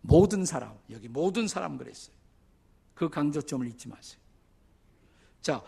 모든 0.00 0.44
사람, 0.44 0.78
여기 0.90 1.08
모든 1.08 1.48
사람 1.48 1.76
그랬어요. 1.76 2.14
그 2.94 3.08
강조점을 3.08 3.66
잊지 3.66 3.88
마세요. 3.88 4.20
자, 5.42 5.60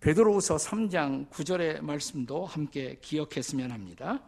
베드로후서 0.00 0.56
3장 0.56 1.28
9절의 1.30 1.82
말씀도 1.82 2.46
함께 2.46 2.98
기억했으면 3.00 3.70
합니다. 3.70 4.20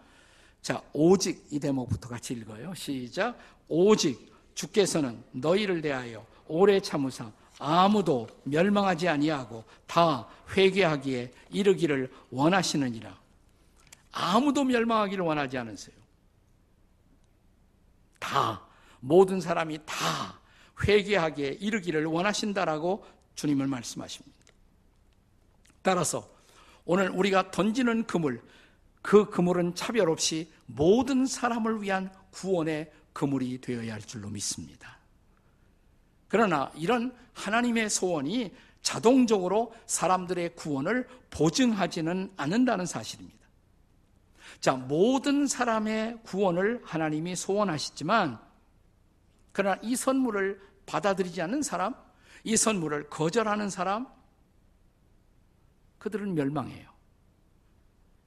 자, 0.63 0.81
오직 0.93 1.45
이 1.51 1.59
대목부터 1.59 2.09
같이 2.09 2.35
읽어요. 2.35 2.73
시작. 2.75 3.37
오직 3.67 4.33
주께서는 4.55 5.21
너희를 5.33 5.83
대하여 5.83 6.25
오래 6.47 6.79
참으사 6.79 7.33
아무도 7.59 8.29
멸망하지 8.45 9.09
아니하고 9.09 9.65
다 9.89 10.29
회개하기에 10.57 11.33
이르기를 11.51 12.13
원하시느니라. 12.31 13.24
아무도 14.15 14.65
멸망하기를 14.65 15.25
원하지 15.25 15.59
않으세요. 15.59 15.97
다 18.21 18.65
모든 19.01 19.41
사람이 19.41 19.81
다 19.85 20.41
회개하기에 20.87 21.59
이르기를 21.61 22.07
원하신다라고 22.07 23.05
주님을 23.35 23.67
말씀하십니다. 23.67 24.35
따라서 25.83 26.31
오늘 26.85 27.11
우리가 27.11 27.51
던지는 27.51 28.07
그물, 28.07 28.43
그 29.03 29.29
그물은 29.29 29.75
차별 29.75 30.09
없이 30.09 30.51
모든 30.67 31.27
사람을 31.27 31.83
위한 31.83 32.11
구원의 32.31 32.93
그물이 33.13 33.61
되어야 33.61 33.93
할 33.93 34.01
줄로 34.01 34.31
믿습니다. 34.31 34.99
그러나 36.29 36.71
이런 36.77 37.15
하나님의 37.35 37.91
소원이 37.91 38.55
자동적으로 38.81 39.75
사람들의 39.87 40.55
구원을 40.55 41.09
보증하지는 41.31 42.33
않는다는 42.37 42.87
사실입니다. 42.87 43.44
자, 44.65 44.73
모든 44.73 45.47
사람의 45.47 46.21
구원을 46.23 46.81
하나님이 46.87 47.37
소원하시지만, 47.37 48.39
그러나 49.53 49.79
이 49.83 49.95
선물을 49.95 50.59
받아들이지 50.87 51.43
않는 51.43 51.61
사람, 51.61 51.95
이 52.45 52.57
선물을 52.57 53.11
거절하는 53.11 53.69
사람, 53.69 54.07
그들은 55.99 56.35
멸망해요. 56.35 56.89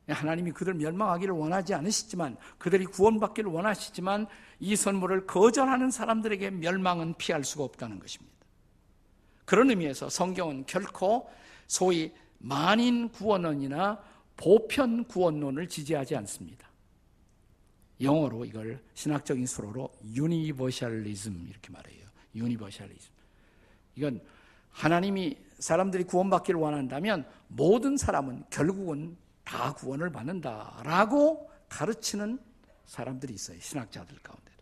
하나님이 0.08 0.52
그들 0.52 0.76
멸망하기를 0.76 1.34
원하지 1.34 1.74
않으시지만, 1.74 2.38
그들이 2.60 2.86
구원받기를 2.86 3.50
원하시지만, 3.50 4.28
이 4.60 4.76
선물을 4.76 5.26
거절하는 5.26 5.90
사람들에게 5.90 6.52
멸망은 6.52 7.16
피할 7.16 7.44
수가 7.44 7.64
없다는 7.64 7.98
것입니다. 7.98 8.38
그런 9.44 9.72
의미에서 9.72 10.10
성경은 10.10 10.68
결코 10.68 11.32
소위 11.66 12.14
만인 12.38 13.10
구원론이나 13.10 14.17
보편 14.38 15.04
구원론을 15.06 15.68
지지하지 15.68 16.16
않습니다. 16.16 16.68
영어로 18.00 18.46
이걸 18.46 18.82
신학적인 18.94 19.46
술어로 19.46 19.92
Universalism 20.14 21.48
이렇게 21.50 21.72
말해요. 21.72 22.06
Universalism. 22.36 23.12
이건 23.96 24.22
하나님이 24.70 25.36
사람들이 25.58 26.04
구원받기를 26.04 26.60
원한다면 26.60 27.28
모든 27.48 27.98
사람은 27.98 28.44
결국은 28.52 29.18
다 29.44 29.74
구원을 29.74 30.12
받는다라고 30.12 31.50
가르치는 31.68 32.40
사람들이 32.86 33.34
있어요. 33.34 33.60
신학자들 33.60 34.20
가운데도. 34.20 34.58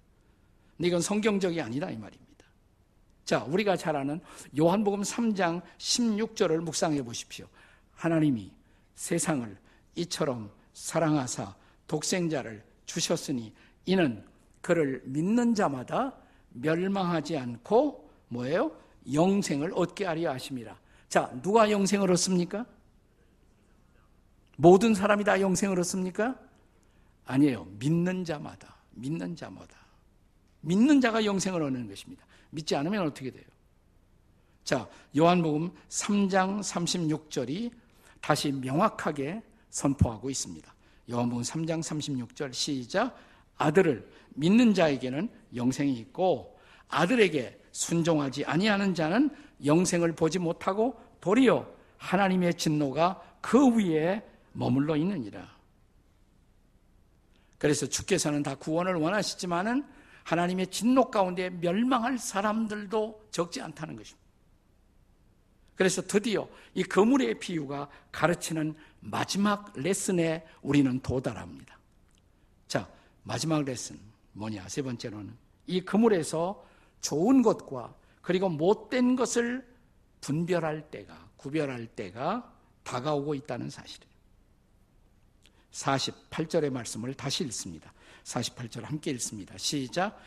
근데 0.78 0.88
이건 0.88 1.02
성경적이 1.02 1.62
아니다 1.62 1.90
이 1.90 1.98
말입니다. 1.98 2.26
자, 3.26 3.44
우리가 3.44 3.76
잘 3.76 3.96
아는 3.96 4.22
요한복음 4.58 5.02
3장 5.02 5.62
16절을 5.78 6.60
묵상해 6.60 7.02
보십시오. 7.04 7.48
하나님이 7.94 8.52
세상을 8.96 9.58
이처럼 9.96 10.52
사랑하사 10.74 11.56
독생자를 11.88 12.64
주셨으니 12.86 13.54
이는 13.86 14.24
그를 14.62 15.02
믿는 15.06 15.54
자마다 15.56 16.16
멸망하지 16.50 17.38
않고 17.38 18.10
뭐예요? 18.30 18.76
영생을 19.12 19.72
얻게 19.76 20.06
하려 20.06 20.32
하심이라. 20.32 20.78
자, 21.08 21.32
누가 21.42 21.70
영생을 21.70 22.12
얻습니까? 22.12 22.66
모든 24.58 24.94
사람이 24.94 25.24
다 25.24 25.40
영생을 25.40 25.80
얻습니까? 25.80 26.36
아니에요. 27.26 27.66
믿는 27.80 28.24
자마다. 28.24 28.76
믿는 28.92 29.36
자마다. 29.36 29.78
믿는 30.62 31.00
자가 31.02 31.24
영생을 31.24 31.62
얻는 31.62 31.88
것입니다. 31.88 32.26
믿지 32.50 32.76
않으면 32.76 33.06
어떻게 33.06 33.30
돼요? 33.30 33.46
자, 34.64 34.90
요한복음 35.16 35.72
3장 35.90 36.60
36절이 36.60 37.72
다시 38.20 38.52
명확하게 38.52 39.44
선포하고 39.76 40.30
있습니다. 40.30 40.74
요한복음 41.12 41.44
3장 41.44 41.82
36절 41.82 42.54
시작 42.54 43.16
아들을 43.58 44.10
믿는 44.30 44.74
자에게는 44.74 45.30
영생이 45.54 45.94
있고 46.00 46.58
아들에게 46.88 47.62
순종하지 47.72 48.46
아니하는 48.46 48.96
자는 48.96 49.30
영생을 49.66 50.14
보지 50.14 50.40
못하고 50.40 51.00
도리어 51.20 51.70
하나님의 51.98 52.56
진노가 52.56 53.22
그 53.42 53.76
위에 53.76 54.26
머물러 54.54 54.96
있느니라. 54.96 55.56
그래서 57.58 57.86
주께서는 57.86 58.44
다 58.44 58.56
구원을 58.56 58.96
원하시지만은 58.96 59.86
하나님의 60.24 60.68
진노 60.68 61.12
가운데 61.12 61.50
멸망할 61.50 62.18
사람들도 62.18 63.28
적지 63.32 63.62
않다는 63.62 63.98
것입니다. 63.98 64.25
그래서 65.76 66.02
드디어 66.02 66.48
이 66.74 66.84
거물의 66.84 67.40
비유가 67.40 67.90
가르치는 68.12 68.76
마지막 69.02 69.74
레슨에 69.76 70.46
우리는 70.62 71.00
도달합니다. 71.02 71.78
자, 72.68 72.90
마지막 73.24 73.64
레슨 73.64 74.00
뭐냐? 74.34 74.68
세 74.70 74.82
번째로는 74.82 75.36
이 75.68 75.82
그물에서 75.82 76.66
좋은 77.02 77.42
것과 77.42 77.94
그리고 78.22 78.50
못된 78.50 79.16
것을 79.16 79.66
분별할 80.22 80.90
때가, 80.90 81.30
구별할 81.38 81.86
때가 81.88 82.52
다가오고 82.84 83.36
있다는 83.36 83.70
사실이에요. 83.70 84.16
48절의 85.72 86.72
말씀을 86.72 87.14
다시 87.14 87.44
읽습니다. 87.44 87.94
48절 88.24 88.82
함께 88.82 89.12
읽습니다. 89.12 89.56
시작. 89.58 90.18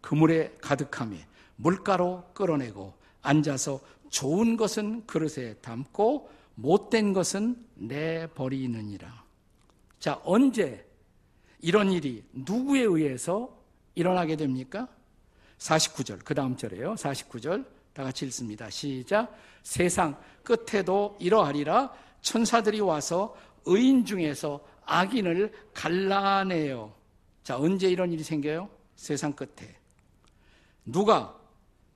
그물에 0.00 0.56
가득함에 0.60 1.26
물가로 1.56 2.30
끌어내고 2.34 2.94
앉아서 3.22 3.80
좋은 4.10 4.56
것은 4.56 5.06
그릇에 5.06 5.54
담고 5.54 6.30
못된 6.54 7.12
것은 7.12 7.56
내버리느니라. 7.74 9.24
자, 9.98 10.20
언제 10.24 10.86
이런 11.60 11.92
일이 11.92 12.24
누구에 12.32 12.82
의해서 12.82 13.56
일어나게 13.94 14.36
됩니까? 14.36 14.88
49절, 15.58 16.24
그 16.24 16.34
다음 16.34 16.56
절에요. 16.56 16.94
49절, 16.94 17.66
다 17.92 18.04
같이 18.04 18.26
읽습니다. 18.26 18.68
시작. 18.68 19.34
세상 19.62 20.20
끝에도 20.42 21.16
이러하리라 21.18 21.92
천사들이 22.20 22.80
와서 22.80 23.34
의인 23.64 24.04
중에서 24.04 24.64
악인을 24.84 25.52
갈라내요. 25.74 26.92
자, 27.42 27.58
언제 27.58 27.88
이런 27.88 28.12
일이 28.12 28.22
생겨요? 28.22 28.68
세상 28.94 29.32
끝에. 29.32 29.76
누가? 30.84 31.36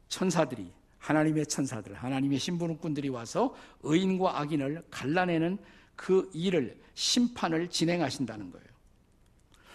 천사들이, 0.09 0.73
하나님의 1.01 1.47
천사들, 1.47 1.95
하나님의 1.95 2.39
신부님꾼들이 2.39 3.09
와서 3.09 3.55
의인과 3.83 4.41
악인을 4.41 4.85
갈라내는 4.91 5.59
그 5.97 6.31
일을, 6.33 6.79
심판을 6.95 7.69
진행하신다는 7.69 8.51
거예요. 8.51 8.67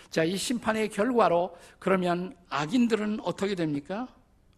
자, 0.10 0.24
이 0.24 0.38
심판의 0.38 0.90
결과로 0.90 1.58
그러면 1.80 2.36
악인들은 2.50 3.20
어떻게 3.22 3.56
됩니까? 3.56 4.08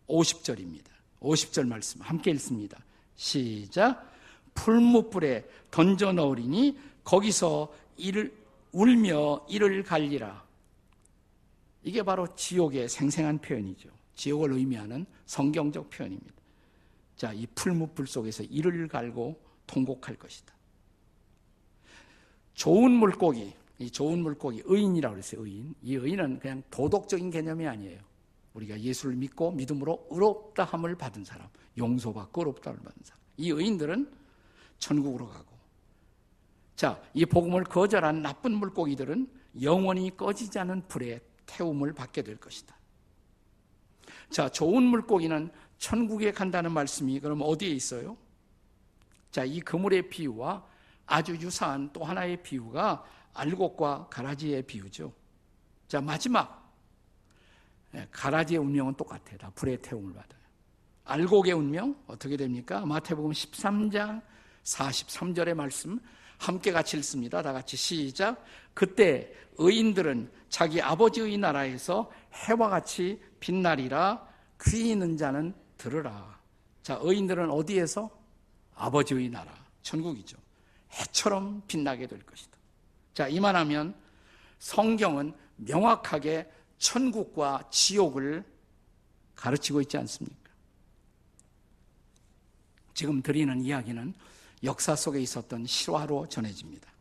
50절입니다. 0.08 0.86
50절 1.22 1.68
말씀 1.68 2.02
함께 2.02 2.32
읽습니다. 2.32 2.78
시작. 3.16 4.14
풀무불에 4.54 5.46
던져 5.72 6.12
넣으리니 6.12 6.78
거기서 7.04 7.74
이를 7.98 8.36
울며 8.72 9.46
이를 9.50 9.84
갈리라. 9.84 10.46
이게 11.84 12.04
바로 12.04 12.28
지옥의 12.36 12.90
생생한 12.90 13.40
표현이죠. 13.40 13.90
지옥을 14.16 14.52
의미하는 14.54 15.06
성경적 15.26 15.90
표현입니다. 15.90 16.38
자, 17.18 17.34
이 17.34 17.48
풀무불 17.48 18.08
속에서 18.08 18.44
이를 18.44 18.88
갈고 18.88 19.42
통곡할 19.66 20.16
것이다. 20.16 20.54
좋은 22.54 22.92
물고기, 22.92 23.54
이 23.80 23.92
좋은 23.92 24.20
물고기, 24.20 24.62
의인이라고 24.66 25.16
그랬어요, 25.16 25.46
의인. 25.46 25.76
이 25.82 25.96
의인은 25.96 26.40
그냥 26.40 26.64
도덕적인 26.72 27.30
개념이 27.32 27.68
아니에요. 27.68 28.00
우리가 28.54 28.80
예수를 28.80 29.16
믿고 29.16 29.52
믿음으로 29.52 30.08
의롭다함을 30.10 30.96
받은 30.96 31.24
사람, 31.24 31.48
용서받고 31.78 32.42
의롭다함을 32.42 32.82
받은 32.82 33.02
사람. 33.04 33.20
이 33.38 33.50
의인들은 33.50 34.12
천국으로 34.80 35.28
가고. 35.28 35.58
자, 36.76 37.02
이 37.14 37.26
복음을 37.26 37.64
거절한 37.64 38.22
나쁜 38.22 38.54
물고기들은 38.54 39.28
영원히 39.62 40.16
꺼지지 40.16 40.60
않은 40.60 40.88
불에 40.88 41.20
태움을 41.48 41.94
받게 41.94 42.22
될 42.22 42.38
것이다. 42.38 42.76
자, 44.30 44.50
좋은 44.50 44.84
물고기는 44.84 45.52
천국에 45.78 46.32
간다는 46.32 46.72
말씀이 46.72 47.20
그럼 47.20 47.42
어디에 47.42 47.70
있어요? 47.70 48.18
자, 49.32 49.44
이 49.44 49.60
그물의 49.60 50.10
비유와 50.10 50.66
아주 51.06 51.34
유사한 51.36 51.92
또 51.94 52.04
하나의 52.04 52.42
비유가 52.44 53.04
알곡과 53.34 54.08
가라지의 54.10 54.64
비유죠. 54.64 55.14
자, 55.88 56.02
마지막. 56.02 56.68
예, 57.96 58.08
가라지의 58.12 58.60
운명은 58.60 58.96
똑같아요. 58.96 59.38
다 59.38 59.52
불의 59.56 59.82
태움을 59.82 60.14
받아요. 60.14 60.42
알곡의 61.06 61.54
운명 61.54 61.96
어떻게 62.08 62.36
됩니까? 62.36 62.86
마태복음 62.86 63.32
13장 63.32 64.22
43절의 64.64 65.54
말씀 65.54 66.00
함께 66.38 66.72
같이 66.72 66.98
읽습니다. 66.98 67.42
다 67.42 67.54
같이 67.54 67.78
시작. 67.78 68.44
그때 68.74 69.34
의인들은 69.58 70.30
자기 70.50 70.82
아버지의 70.82 71.38
나라에서 71.38 72.12
해와 72.34 72.70
같이 72.70 73.22
빛나리라 73.40 74.28
귀 74.64 74.92
있는 74.92 75.16
자는 75.16 75.54
들으라. 75.78 76.40
자, 76.84 77.00
의인들은 77.02 77.50
어디에서? 77.50 78.10
아버지의 78.76 79.30
나라, 79.30 79.54
천국이죠. 79.82 80.38
해처럼 80.92 81.64
빛나게 81.68 82.08
될 82.08 82.22
것이다. 82.24 82.58
자, 83.14 83.28
이만하면 83.28 83.96
성경은 84.60 85.34
명확하게 85.58 86.50
천국과 86.78 87.68
지옥을 87.72 88.44
가르치고 89.36 89.82
있지 89.82 89.98
않습니까? 89.98 90.52
지금 92.94 93.22
드리는 93.22 93.62
이야기는 93.62 94.14
역사 94.64 94.96
속에 94.96 95.20
있었던 95.20 95.66
실화로 95.66 96.30
전해집니다. 96.30 96.92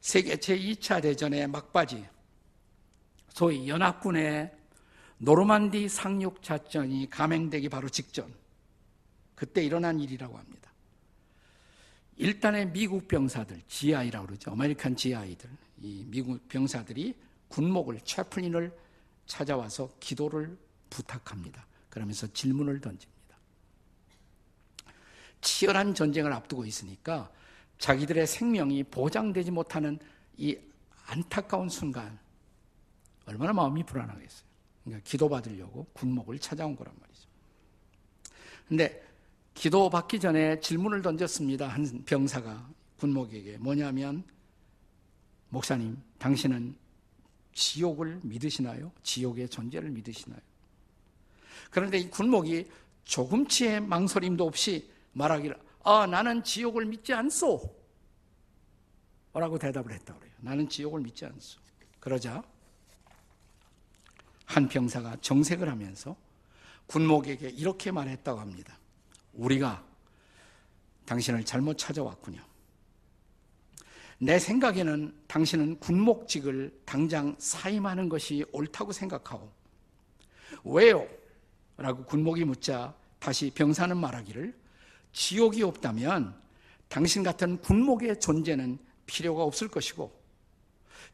세계 0.00 0.36
제2차 0.36 1.02
대전의 1.02 1.46
막바지, 1.48 2.06
소위 3.28 3.68
연합군의 3.68 4.59
노르만디 5.22 5.88
상륙 5.90 6.42
작전이 6.42 7.08
감행되기 7.10 7.68
바로 7.68 7.90
직전, 7.90 8.32
그때 9.34 9.62
일어난 9.62 10.00
일이라고 10.00 10.36
합니다. 10.36 10.72
일단의 12.16 12.72
미국 12.72 13.06
병사들, 13.06 13.62
GI라고 13.68 14.26
그러죠. 14.26 14.50
American 14.50 14.96
GI들. 14.96 15.50
이 15.82 16.04
미국 16.08 16.48
병사들이 16.48 17.14
군목을, 17.48 18.00
chaplain을 18.00 18.76
찾아와서 19.26 19.90
기도를 20.00 20.58
부탁합니다. 20.88 21.66
그러면서 21.90 22.26
질문을 22.26 22.80
던집니다. 22.80 23.36
치열한 25.42 25.94
전쟁을 25.94 26.32
앞두고 26.32 26.64
있으니까 26.64 27.30
자기들의 27.78 28.26
생명이 28.26 28.84
보장되지 28.84 29.50
못하는 29.50 29.98
이 30.36 30.56
안타까운 31.06 31.68
순간 31.68 32.18
얼마나 33.26 33.52
마음이 33.52 33.84
불안하겠어요. 33.84 34.49
그러니까 34.84 35.08
기도받으려고 35.08 35.86
군목을 35.92 36.38
찾아온 36.38 36.76
거란 36.76 36.94
말이죠. 37.00 37.28
근데 38.68 39.02
기도 39.54 39.90
받기 39.90 40.20
전에 40.20 40.60
질문을 40.60 41.02
던졌습니다. 41.02 41.68
한 41.68 42.04
병사가 42.04 42.70
군목에게 42.98 43.58
뭐냐면 43.58 44.24
목사님, 45.48 46.00
당신은 46.18 46.76
지옥을 47.52 48.20
믿으시나요? 48.22 48.92
지옥의 49.02 49.48
존재를 49.48 49.90
믿으시나요? 49.90 50.40
그런데 51.70 51.98
이 51.98 52.08
군목이 52.08 52.70
조금치의 53.04 53.80
망설임도 53.80 54.46
없이 54.46 54.90
말하기를 55.12 55.58
아 55.82 56.06
나는 56.06 56.42
지옥을 56.44 56.86
믿지 56.86 57.12
않소 57.12 57.80
라고 59.34 59.58
대답을 59.58 59.92
했다 59.92 60.14
그래요. 60.14 60.32
나는 60.38 60.68
지옥을 60.68 61.00
믿지 61.00 61.24
않소. 61.24 61.60
그러자 61.98 62.42
한 64.50 64.68
병사가 64.68 65.18
정색을 65.20 65.68
하면서 65.68 66.16
군목에게 66.86 67.50
이렇게 67.50 67.92
말했다고 67.92 68.40
합니다. 68.40 68.76
우리가 69.32 69.84
당신을 71.06 71.44
잘못 71.44 71.78
찾아왔군요. 71.78 72.42
내 74.18 74.40
생각에는 74.40 75.14
당신은 75.28 75.78
군목직을 75.78 76.80
당장 76.84 77.36
사임하는 77.38 78.08
것이 78.08 78.44
옳다고 78.50 78.90
생각하고 78.90 79.52
왜요? 80.64 81.08
라고 81.76 82.04
군목이 82.04 82.44
묻자 82.44 82.92
다시 83.20 83.52
병사는 83.54 83.96
말하기를 83.96 84.58
지옥이 85.12 85.62
없다면 85.62 86.34
당신 86.88 87.22
같은 87.22 87.60
군목의 87.60 88.18
존재는 88.18 88.80
필요가 89.06 89.44
없을 89.44 89.68
것이고 89.68 90.12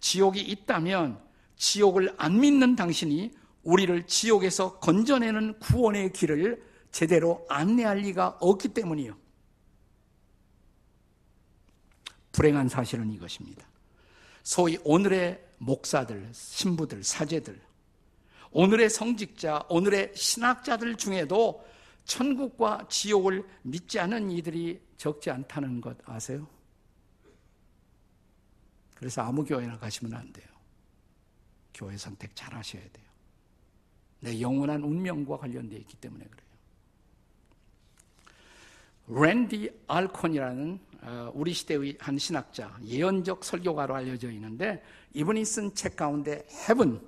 지옥이 0.01 0.41
있다면 0.41 1.26
지옥을 1.57 2.15
안 2.19 2.41
믿는 2.41 2.77
당신이 2.77 3.33
우리를 3.63 4.07
지옥에서 4.07 4.79
건져내는 4.79 5.59
구원의 5.59 6.13
길을 6.13 6.65
제대로 6.93 7.45
안내할 7.49 7.99
리가 7.99 8.39
없기 8.41 8.69
때문이요. 8.69 9.17
불행한 12.33 12.69
사실은 12.69 13.11
이것입니다. 13.13 13.67
소위 14.43 14.79
오늘의 14.85 15.45
목사들, 15.59 16.31
신부들, 16.33 17.03
사제들, 17.03 17.61
오늘의 18.53 18.89
성직자, 18.89 19.67
오늘의 19.69 20.13
신학자들 20.15 20.97
중에도 20.97 21.67
천국과 22.05 22.87
지옥을 22.89 23.45
믿지 23.63 23.99
않은 23.99 24.31
이들이 24.31 24.81
적지 24.97 25.31
않다는 25.31 25.81
것 25.81 25.97
아세요? 26.09 26.47
그래서 28.95 29.23
아무 29.23 29.45
교회나 29.45 29.79
가시면 29.79 30.15
안 30.15 30.33
돼요. 30.33 30.56
교회 31.77 31.97
선택 31.97 32.35
잘 32.35 32.55
하셔야 32.55 32.83
돼요. 32.83 33.07
내 34.21 34.41
영원한 34.41 34.83
운명과 34.83 35.37
관련되어 35.37 35.79
있기 35.81 35.97
때문에 35.99 36.25
그래요. 36.25 36.47
랜디 39.09 39.71
알콘이라는 39.87 40.81
어, 41.03 41.31
우리 41.35 41.53
시대의 41.53 41.97
한 42.01 42.19
신학자, 42.19 42.77
예언적 42.83 43.45
설교가로 43.45 43.95
알려져 43.95 44.31
있는데 44.33 44.83
이분이 45.15 45.45
쓴 45.45 45.75
책 45.75 45.95
가운데 45.95 46.45
헤븐, 46.69 47.01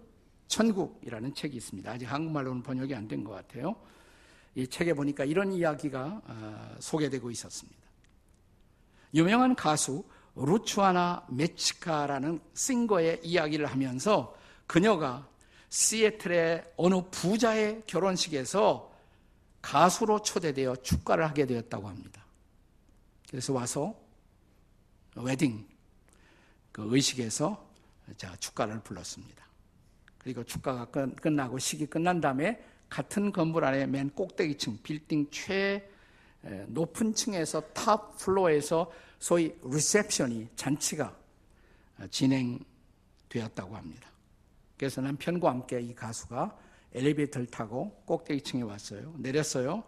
천국이라는 0.47 1.35
책이 1.35 1.57
있습니다. 1.57 1.91
아직 1.91 2.05
한국말로는 2.05 2.63
번역이 2.63 2.95
안 2.95 3.09
된 3.09 3.25
것 3.25 3.33
같아요. 3.33 3.75
이 4.55 4.67
책에 4.69 4.93
보니까 4.95 5.25
이런 5.25 5.53
이야기가 5.53 6.23
어, 6.25 6.77
소개되고 6.79 7.31
있었습니다. 7.31 7.79
유명한 9.15 9.57
가수 9.57 10.05
루추아나 10.37 11.27
메치카라는 11.31 12.41
싱거의 12.55 13.21
이야기를 13.25 13.67
하면서 13.67 14.37
그녀가 14.69 15.27
시애틀의 15.71 16.75
어느 16.77 17.01
부자의 17.11 17.83
결혼식에서 17.87 18.95
가수로 19.61 20.23
초대되어 20.23 20.77
축가를 20.77 21.27
하게 21.27 21.47
되었다고 21.47 21.89
합니다. 21.89 22.25
그래서 23.29 23.53
와서 23.53 23.99
웨딩 25.17 25.67
그 26.71 26.87
의식에서 26.95 27.67
자 28.17 28.37
축가를 28.37 28.81
불렀습니다. 28.81 29.47
그리고 30.19 30.45
축가가 30.45 30.85
끝나고 31.17 31.59
식이 31.59 31.87
끝난 31.87 32.21
다음에 32.21 32.63
같은 32.89 33.33
건물 33.33 33.65
안에 33.65 33.87
맨 33.87 34.11
꼭대기층 34.11 34.81
빌딩 34.83 35.31
최 35.31 35.91
높은 36.69 37.15
층에서 37.15 37.61
top 37.73 38.17
floor에서 38.19 38.93
소위 39.19 39.55
리셉션이 39.65 40.49
잔치가 40.57 41.17
진행되었다고 42.11 43.75
합니다. 43.75 44.09
그래서 44.79 45.01
남편과 45.01 45.51
함께 45.51 45.81
이 45.81 45.95
가수가 45.95 46.57
엘리베이터를 46.95 47.49
타고 47.49 47.91
꼭대기층에 48.07 48.63
왔어요. 48.63 49.13
내렸어요. 49.19 49.83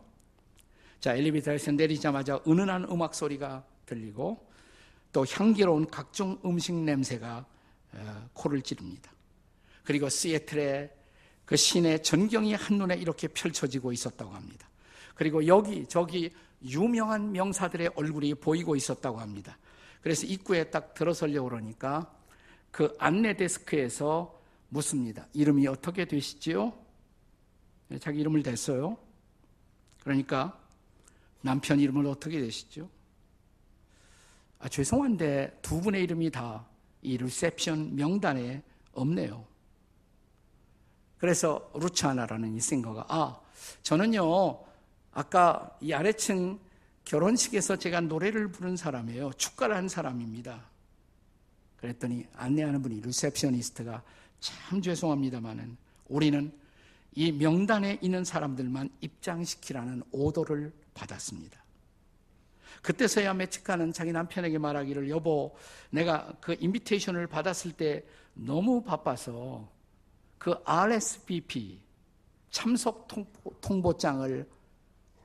자, 0.99 1.15
엘리베이터에서 1.15 1.71
내리자마자 1.73 2.41
은은한 2.47 2.85
음악 2.91 3.15
소리가 3.15 3.65
들리고 3.87 4.47
또 5.13 5.25
향기로운 5.25 5.87
각종 5.87 6.39
음식 6.45 6.75
냄새가 6.75 7.47
어, 7.93 8.29
코를 8.35 8.63
찌릅니다. 8.63 9.11
그리고 9.85 10.09
시애틀의 10.09 10.91
그 11.45 11.57
시내 11.57 11.99
전경이 11.99 12.55
한눈에 12.55 12.97
이렇게 12.97 13.29
펼쳐지고 13.29 13.93
있었다고 13.93 14.33
합니다. 14.33 14.69
그리고 15.15 15.47
여기 15.47 15.87
저기 15.87 16.31
유명한 16.63 17.33
명사들의 17.33 17.91
얼굴이 17.95 18.35
보이고 18.35 18.77
있었다고 18.77 19.19
합니다. 19.19 19.59
그래서 20.03 20.27
입구에 20.27 20.65
딱 20.65 20.95
들어서려고 20.95 21.49
그러니까 21.49 22.15
그 22.71 22.95
안내 22.99 23.35
데스크에서 23.35 24.40
묻습니다. 24.71 25.27
이름이 25.35 25.67
어떻게 25.69 26.07
되시지요? 26.07 26.73
네, 27.89 27.99
자기 27.99 28.21
이름을 28.21 28.43
댔어요. 28.43 28.97
그러니까 30.03 30.59
남편 31.43 31.79
이름을 31.79 32.07
어떻게 32.07 32.41
되시죠? 32.41 32.89
아, 34.59 34.69
죄송한데 34.69 35.59
두 35.63 35.81
분의 35.81 36.03
이름이 36.03 36.31
다 36.31 36.71
이 37.03 37.17
리셉션 37.17 37.97
명단에 37.97 38.63
없네요. 38.93 39.47
그래서 41.19 41.71
루차나라는 41.75 42.55
이 42.55 42.61
singer가 42.61 43.07
아, 43.09 43.41
저는요. 43.83 44.65
아까 45.13 45.77
이 45.81 45.93
아래층 45.93 46.59
결혼식에서 47.05 47.77
제가 47.77 48.01
노래를 48.01 48.53
부른 48.53 48.77
사람이에요. 48.77 49.33
축가를 49.35 49.77
한 49.77 49.89
사람입니다. 49.89 50.69
그랬더니 51.79 52.27
안내하는 52.35 52.83
분이 52.83 53.01
receptionist가 53.01 54.03
참 54.41 54.83
죄송합니다만은 54.83 55.77
우리는 56.09 56.53
이 57.15 57.33
명단에 57.33 57.99
있는 58.01 58.25
사람들만 58.25 58.91
입장시키라는 59.01 60.03
오더를 60.11 60.73
받았습니다. 60.95 61.61
그때서야 62.83 63.35
메치카는 63.35 63.93
자기 63.93 64.13
남편에게 64.13 64.59
말하기를 64.59 65.11
여보 65.11 65.57
내가 65.91 66.33
그 66.41 66.57
invitation을 66.59 67.27
받았을 67.27 67.73
때 67.73 68.05
너무 68.33 68.83
바빠서 68.83 69.69
그 70.39 70.55
RSVP 70.65 71.83
참석 72.51 73.07
통보, 73.61 73.97
장을 73.97 74.49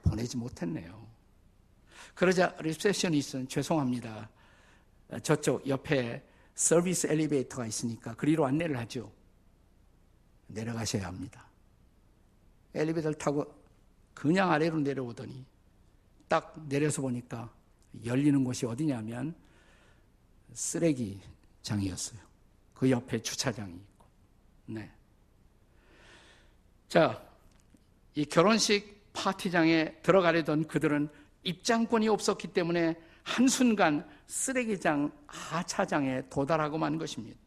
보내지 0.04 0.38
못했네요. 0.38 1.06
그러자 2.14 2.56
receptionist는 2.60 3.48
죄송합니다. 3.48 4.30
저쪽 5.24 5.68
옆에 5.68 6.24
서비스 6.56 7.08
엘리베이터가 7.08 7.66
있으니까 7.68 8.16
그리로 8.16 8.46
안내를 8.46 8.78
하죠. 8.80 9.12
내려가셔야 10.48 11.06
합니다. 11.08 11.46
엘리베이터를 12.74 13.18
타고 13.18 13.46
그냥 14.14 14.52
아래로 14.52 14.80
내려오더니 14.80 15.46
딱 16.28 16.56
내려서 16.68 17.02
보니까 17.02 17.54
열리는 18.06 18.44
곳이 18.44 18.66
어디냐면 18.66 19.36
쓰레기장이었어요. 20.54 22.20
그 22.74 22.90
옆에 22.90 23.22
주차장이 23.22 23.74
있고. 23.74 24.06
네. 24.68 24.92
자, 26.88 27.22
이 28.16 28.26
결혼식 28.26 29.12
파티장에 29.14 30.02
들어가려던 30.02 30.68
그들은 30.68 31.10
입장권이 31.44 32.08
없었기 32.08 32.50
때문에 32.50 32.96
한순간 33.26 34.08
쓰레기장 34.28 35.12
하차장에 35.28 36.30
도달하고 36.30 36.78
만 36.78 36.98
것입니다. 36.98 37.38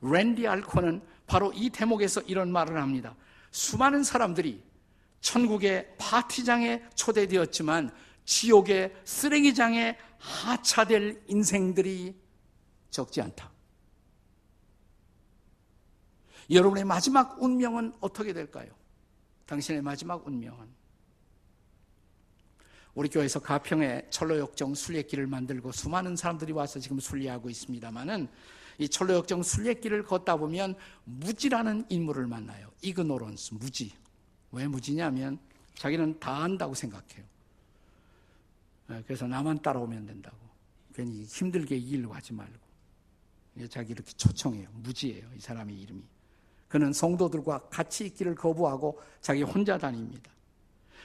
랜디 0.00 0.46
알코는 0.46 1.02
바로 1.26 1.52
이 1.52 1.68
대목에서 1.70 2.22
이런 2.22 2.50
말을 2.50 2.80
합니다. 2.80 3.14
수많은 3.50 4.02
사람들이 4.02 4.62
천국의 5.20 5.96
파티장에 5.98 6.82
초대되었지만 6.94 7.90
지옥의 8.24 8.94
쓰레기장에 9.04 9.98
하차될 10.18 11.24
인생들이 11.26 12.16
적지 12.90 13.20
않다. 13.20 13.50
여러분의 16.48 16.84
마지막 16.84 17.40
운명은 17.42 17.92
어떻게 18.00 18.32
될까요? 18.32 18.70
당신의 19.46 19.82
마지막 19.82 20.26
운명은 20.26 20.79
우리 22.94 23.08
교회에서 23.08 23.40
가평에 23.40 24.06
철로역정 24.10 24.74
순례길을 24.74 25.26
만들고 25.26 25.72
수많은 25.72 26.16
사람들이 26.16 26.52
와서 26.52 26.80
지금 26.80 26.98
순례하고 26.98 27.48
있습니다만은 27.50 28.28
이 28.78 28.88
철로역정 28.88 29.42
순례길을 29.42 30.04
걷다 30.04 30.36
보면 30.36 30.74
무지라는 31.04 31.84
인물을 31.88 32.26
만나요. 32.26 32.70
이그노런스, 32.82 33.54
무지. 33.54 33.92
왜 34.52 34.66
무지냐면 34.66 35.38
자기는 35.74 36.18
다 36.18 36.42
안다고 36.42 36.74
생각해요. 36.74 37.24
예, 38.90 39.02
그래서 39.06 39.26
나만 39.26 39.62
따라오면 39.62 40.06
된다고. 40.06 40.36
괜히 40.94 41.24
힘들게 41.24 41.76
이기려고 41.76 42.14
하지 42.14 42.32
말고. 42.32 42.70
자기 43.68 43.92
이렇게 43.92 44.10
초청해요. 44.12 44.68
무지예요. 44.72 45.28
이 45.36 45.40
사람의 45.40 45.78
이름이. 45.78 46.02
그는 46.68 46.92
성도들과 46.92 47.68
같이 47.68 48.06
있기를 48.06 48.34
거부하고 48.34 49.00
자기 49.20 49.42
혼자 49.42 49.76
다닙니다. 49.76 50.30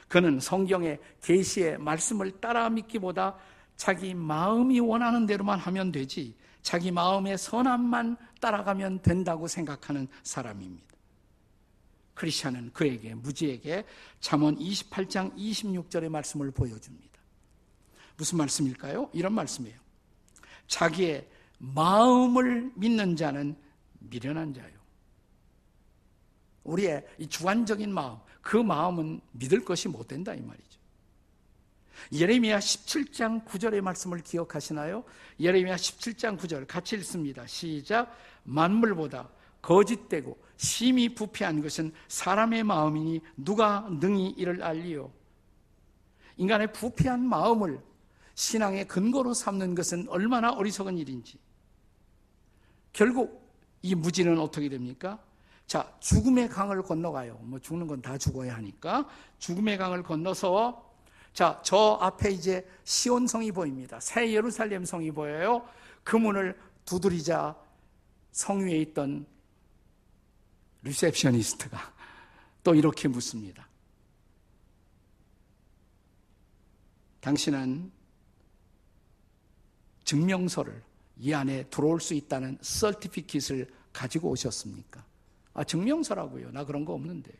그는 0.08 0.38
성경의 0.38 1.00
계시의 1.22 1.78
말씀을 1.78 2.40
따라 2.40 2.70
믿기보다 2.70 3.36
자기 3.76 4.14
마음이 4.14 4.80
원하는 4.80 5.26
대로만 5.26 5.58
하면 5.58 5.92
되지 5.92 6.34
자기 6.62 6.90
마음의 6.90 7.38
선함만 7.38 8.16
따라가면 8.40 9.02
된다고 9.02 9.46
생각하는 9.46 10.08
사람입니다. 10.22 10.86
크리스천은 12.14 12.72
그에게 12.72 13.14
무지에게 13.14 13.84
잠언 14.20 14.56
28장 14.56 15.36
26절의 15.36 16.08
말씀을 16.08 16.50
보여줍니다. 16.50 17.06
무슨 18.16 18.38
말씀일까요? 18.38 19.10
이런 19.12 19.32
말씀이에요. 19.34 19.78
자기의 20.66 21.28
마음을 21.58 22.72
믿는 22.74 23.16
자는 23.16 23.56
미련한 23.98 24.54
자요. 24.54 24.76
우리의 26.64 27.06
이 27.18 27.28
주관적인 27.28 27.92
마음, 27.92 28.18
그 28.46 28.56
마음은 28.56 29.20
믿을 29.32 29.64
것이 29.64 29.88
못 29.88 30.06
된다 30.06 30.32
이 30.32 30.40
말이죠. 30.40 30.78
예레미야 32.12 32.60
17장 32.60 33.44
9절의 33.44 33.80
말씀을 33.80 34.20
기억하시나요? 34.20 35.02
예레미야 35.40 35.74
17장 35.74 36.38
9절 36.38 36.68
같이 36.68 36.94
읽습니다. 36.94 37.44
시작. 37.48 38.16
만물보다 38.44 39.28
거짓되고 39.60 40.38
심히 40.58 41.12
부패한 41.12 41.60
것은 41.60 41.92
사람의 42.06 42.62
마음이니 42.62 43.20
누가 43.36 43.88
능히 43.90 44.28
이를 44.36 44.62
알리요? 44.62 45.10
인간의 46.36 46.72
부패한 46.72 47.26
마음을 47.26 47.80
신앙의 48.36 48.86
근거로 48.86 49.34
삼는 49.34 49.74
것은 49.74 50.08
얼마나 50.08 50.52
어리석은 50.52 50.98
일인지. 50.98 51.36
결국 52.92 53.50
이 53.82 53.96
무지는 53.96 54.38
어떻게 54.38 54.68
됩니까? 54.68 55.18
자, 55.66 55.92
죽음의 56.00 56.48
강을 56.48 56.82
건너가요. 56.82 57.38
뭐 57.42 57.58
죽는 57.58 57.86
건 57.86 58.00
다 58.00 58.16
죽어야 58.16 58.54
하니까. 58.56 59.08
죽음의 59.38 59.78
강을 59.78 60.02
건너서 60.02 60.84
자, 61.32 61.60
저 61.64 61.98
앞에 62.00 62.30
이제 62.30 62.66
시온성이 62.84 63.50
보입니다. 63.52 63.98
새 64.00 64.32
예루살렘 64.32 64.84
성이 64.84 65.10
보여요. 65.10 65.68
그 66.04 66.16
문을 66.16 66.58
두드리자 66.84 67.56
성 68.32 68.60
위에 68.60 68.76
있던 68.78 69.26
리셉셔니스트가 70.82 71.78
또 72.62 72.74
이렇게 72.74 73.08
묻습니다. 73.08 73.68
당신은 77.20 77.90
증명서를 80.04 80.80
이 81.18 81.34
안에 81.34 81.64
들어올 81.64 82.00
수 82.00 82.14
있다는 82.14 82.56
설티피킷을 82.60 83.68
가지고 83.92 84.30
오셨습니까? 84.30 85.04
아, 85.56 85.64
증명서라고요. 85.64 86.52
나 86.52 86.64
그런 86.64 86.84
거 86.84 86.92
없는데요. 86.92 87.36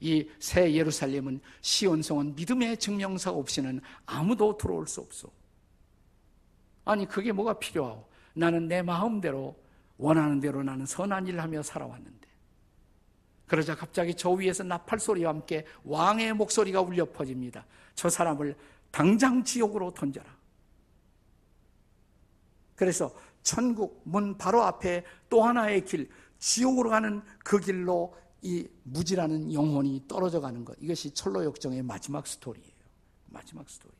이 0.00 0.26
새 0.38 0.72
예루살렘은 0.72 1.40
시온성은 1.60 2.34
믿음의 2.36 2.78
증명서 2.78 3.36
없이는 3.36 3.80
아무도 4.06 4.56
들어올 4.56 4.86
수 4.86 5.00
없어. 5.00 5.28
아니 6.84 7.06
그게 7.06 7.32
뭐가 7.32 7.58
필요하오? 7.58 8.06
나는 8.32 8.66
내 8.66 8.80
마음대로 8.80 9.56
원하는 9.98 10.40
대로 10.40 10.62
나는 10.62 10.86
선한 10.86 11.26
일을 11.26 11.42
하며 11.42 11.62
살아왔는데. 11.62 12.28
그러자 13.46 13.74
갑자기 13.74 14.14
저 14.14 14.30
위에서 14.30 14.62
나팔 14.62 15.00
소리와 15.00 15.30
함께 15.32 15.66
왕의 15.84 16.32
목소리가 16.34 16.80
울려 16.80 17.04
퍼집니다. 17.04 17.66
저 17.94 18.08
사람을 18.08 18.56
당장 18.90 19.44
지옥으로 19.44 19.92
던져라. 19.92 20.34
그래서 22.74 23.12
천국 23.42 24.00
문 24.04 24.38
바로 24.38 24.62
앞에 24.62 25.04
또 25.28 25.42
하나의 25.42 25.84
길, 25.84 26.08
지옥으로 26.38 26.90
가는 26.90 27.22
그 27.44 27.58
길로 27.60 28.16
이 28.42 28.68
무지라는 28.84 29.52
영혼이 29.52 30.04
떨어져 30.06 30.40
가는 30.40 30.64
것. 30.64 30.76
이것이 30.80 31.12
천로 31.12 31.44
역정의 31.44 31.82
마지막 31.82 32.26
스토리예요. 32.26 32.68
마지막 33.26 33.68
스토리예요. 33.68 33.98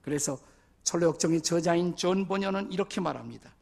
그래서 0.00 0.38
천로 0.82 1.06
역정의 1.08 1.42
저자인 1.42 1.94
존 1.94 2.26
번연은 2.26 2.72
이렇게 2.72 3.00
말합니다. 3.00 3.54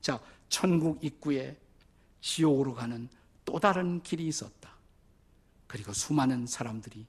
자, 0.00 0.20
천국 0.48 1.02
입구에 1.02 1.58
지옥으로 2.20 2.74
가는 2.74 3.08
또 3.44 3.58
다른 3.58 4.02
길이 4.02 4.26
있었다. 4.26 4.70
그리고 5.66 5.92
수많은 5.92 6.46
사람들이 6.46 7.06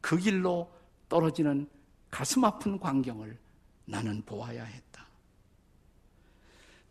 그 0.00 0.16
길로 0.16 0.70
떨어지는 1.08 1.68
가슴 2.10 2.44
아픈 2.44 2.78
광경을 2.78 3.38
나는 3.84 4.22
보아야 4.24 4.64
했다. 4.64 5.03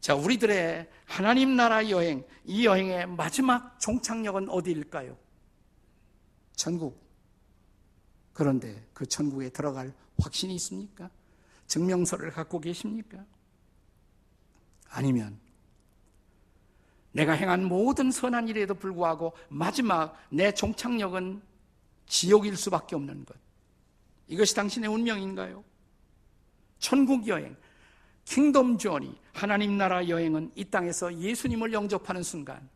자, 0.03 0.15
우리들의 0.15 0.89
하나님 1.05 1.55
나라 1.55 1.89
여행, 1.89 2.25
이 2.43 2.65
여행의 2.65 3.07
마지막 3.07 3.79
종착역은 3.79 4.49
어디일까요? 4.49 5.17
천국. 6.57 7.01
그런데 8.33 8.85
그 8.93 9.05
천국에 9.05 9.47
들어갈 9.47 9.93
확신이 10.19 10.55
있습니까? 10.55 11.09
증명서를 11.67 12.31
갖고 12.31 12.59
계십니까? 12.59 13.25
아니면 14.89 15.39
내가 17.13 17.31
행한 17.31 17.63
모든 17.63 18.11
선한 18.11 18.49
일에도 18.49 18.73
불구하고 18.73 19.31
마지막 19.47 20.17
내 20.29 20.53
종착역은 20.53 21.41
지옥일 22.07 22.57
수밖에 22.57 22.97
없는 22.97 23.23
것. 23.23 23.37
이것이 24.27 24.53
당신의 24.53 24.89
운명인가요? 24.89 25.63
천국 26.79 27.25
여행, 27.29 27.55
킹덤 28.25 28.77
조니, 28.77 29.19
하나님 29.33 29.77
나라 29.77 30.07
여행은 30.07 30.51
이 30.55 30.65
땅에서 30.65 31.17
예수님을 31.17 31.73
영접하는 31.73 32.23
순간, 32.23 32.69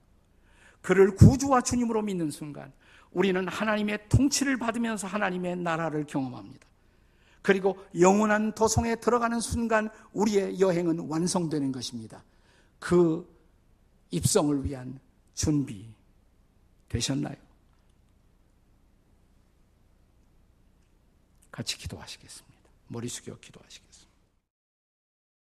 그를 0.82 1.16
구주와 1.16 1.62
주님으로 1.62 2.02
믿는 2.02 2.32
순간, 2.32 2.72
우리는 3.12 3.48
하나님의 3.48 4.10
통치를 4.10 4.58
받으면서 4.58 5.08
하나님의 5.08 5.58
나라를 5.58 6.06
경험합니다. 6.06 6.68
그리고 7.42 7.78
영원한 8.00 8.54
도성에 8.54 8.98
들어가는 8.98 9.40
순간 9.40 9.90
우리의 10.12 10.60
여행은 10.60 11.08
완성되는 11.08 11.72
것입니다. 11.72 12.24
그 12.78 13.26
입성을 14.12 14.66
위한 14.66 15.00
준비 15.34 15.88
되셨나요? 16.90 17.36
같이 21.52 21.78
기도하시겠습니다. 21.78 22.58
머리 22.90 23.08
숙여 23.08 23.36
기도하시겠습니다. 23.40 23.87